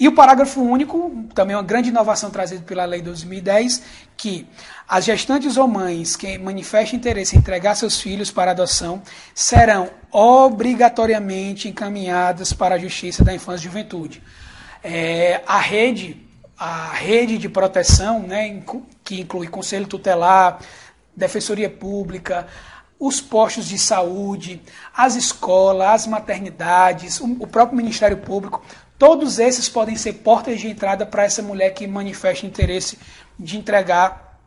E 0.00 0.08
o 0.08 0.12
parágrafo 0.12 0.62
único, 0.62 1.26
também 1.34 1.54
uma 1.54 1.62
grande 1.62 1.90
inovação 1.90 2.30
trazida 2.30 2.62
pela 2.62 2.86
Lei 2.86 3.02
2010, 3.02 3.82
que 4.16 4.46
as 4.88 5.04
gestantes 5.04 5.58
ou 5.58 5.68
mães 5.68 6.16
que 6.16 6.38
manifestem 6.38 6.98
interesse 6.98 7.36
em 7.36 7.38
entregar 7.38 7.74
seus 7.74 8.00
filhos 8.00 8.30
para 8.30 8.52
adoção 8.52 9.02
serão 9.34 9.90
obrigatoriamente 10.10 11.68
encaminhadas 11.68 12.50
para 12.50 12.76
a 12.76 12.78
Justiça 12.78 13.22
da 13.22 13.34
Infância 13.34 13.60
e 13.60 13.64
Juventude. 13.64 14.22
É, 14.82 15.42
a 15.46 15.58
rede, 15.58 16.16
a 16.58 16.92
rede 16.94 17.36
de 17.36 17.50
proteção, 17.50 18.20
né, 18.20 18.62
que 19.04 19.20
inclui 19.20 19.48
Conselho 19.48 19.86
Tutelar, 19.86 20.60
Defensoria 21.14 21.68
Pública, 21.68 22.46
os 22.98 23.20
postos 23.20 23.66
de 23.66 23.78
saúde, 23.78 24.62
as 24.96 25.14
escolas, 25.14 25.88
as 25.88 26.06
maternidades, 26.06 27.20
o 27.20 27.46
próprio 27.46 27.76
Ministério 27.76 28.16
Público, 28.16 28.62
Todos 29.00 29.38
esses 29.38 29.66
podem 29.66 29.96
ser 29.96 30.12
portas 30.12 30.60
de 30.60 30.68
entrada 30.68 31.06
para 31.06 31.24
essa 31.24 31.40
mulher 31.40 31.70
que 31.70 31.86
manifesta 31.86 32.44
interesse 32.44 32.98
de 33.38 33.56
entregar 33.56 34.38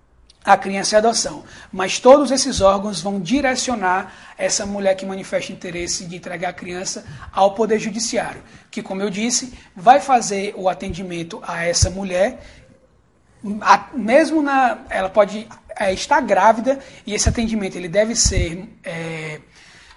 a 0.45 0.55
criança 0.55 0.93
em 0.93 0.99
adoção. 0.99 1.43
Mas 1.71 1.97
todos 1.97 2.29
esses 2.29 2.61
órgãos 2.61 3.01
vão 3.01 3.19
direcionar 3.19 4.13
essa 4.37 4.63
mulher 4.63 4.93
que 4.93 5.07
manifesta 5.07 5.51
interesse 5.51 6.05
de 6.05 6.17
entregar 6.17 6.49
a 6.49 6.53
criança 6.53 7.03
ao 7.31 7.55
Poder 7.55 7.79
Judiciário, 7.79 8.43
que, 8.69 8.83
como 8.83 9.01
eu 9.01 9.09
disse, 9.09 9.57
vai 9.75 9.99
fazer 9.99 10.53
o 10.55 10.69
atendimento 10.69 11.41
a 11.41 11.65
essa 11.65 11.89
mulher, 11.89 12.45
mesmo 13.95 14.43
na. 14.43 14.83
Ela 14.87 15.09
pode 15.09 15.47
é, 15.75 15.91
estar 15.91 16.21
grávida 16.21 16.77
e 17.07 17.15
esse 17.15 17.27
atendimento 17.27 17.75
ele 17.75 17.89
deve 17.89 18.15
ser. 18.15 18.69
É, 18.83 19.41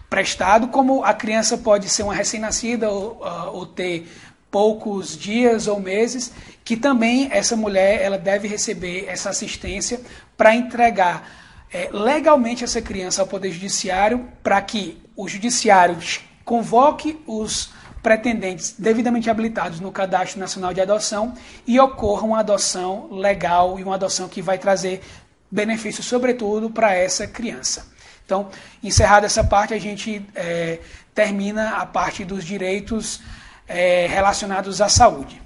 prestado, 0.08 0.68
como 0.68 1.04
a 1.04 1.12
criança 1.12 1.58
pode 1.58 1.88
ser 1.88 2.04
uma 2.04 2.14
recém-nascida 2.14 2.88
ou, 2.88 3.20
ou 3.52 3.66
ter 3.66 4.08
poucos 4.50 5.16
dias 5.16 5.66
ou 5.66 5.80
meses, 5.80 6.32
que 6.64 6.76
também 6.76 7.28
essa 7.30 7.56
mulher 7.56 8.00
ela 8.02 8.18
deve 8.18 8.48
receber 8.48 9.06
essa 9.08 9.30
assistência 9.30 10.00
para 10.36 10.54
entregar 10.54 11.28
é, 11.72 11.88
legalmente 11.92 12.64
essa 12.64 12.80
criança 12.80 13.20
ao 13.20 13.26
Poder 13.26 13.50
Judiciário, 13.50 14.28
para 14.42 14.60
que 14.62 14.98
o 15.14 15.28
Judiciário 15.28 15.96
convoque 16.44 17.18
os 17.26 17.70
pretendentes 18.02 18.74
devidamente 18.78 19.28
habilitados 19.28 19.80
no 19.80 19.90
Cadastro 19.90 20.38
Nacional 20.38 20.72
de 20.72 20.80
Adoção 20.80 21.34
e 21.66 21.80
ocorra 21.80 22.22
uma 22.22 22.38
adoção 22.38 23.08
legal 23.10 23.80
e 23.80 23.82
uma 23.82 23.96
adoção 23.96 24.28
que 24.28 24.40
vai 24.40 24.58
trazer 24.58 25.02
benefícios, 25.50 26.06
sobretudo, 26.06 26.70
para 26.70 26.94
essa 26.94 27.26
criança. 27.26 27.86
Então, 28.24 28.48
encerrada 28.82 29.26
essa 29.26 29.42
parte, 29.42 29.74
a 29.74 29.78
gente 29.78 30.24
é, 30.34 30.78
termina 31.14 31.78
a 31.78 31.86
parte 31.86 32.24
dos 32.24 32.44
direitos 32.44 33.20
é, 33.68 34.06
relacionados 34.06 34.80
à 34.80 34.88
saúde. 34.88 35.45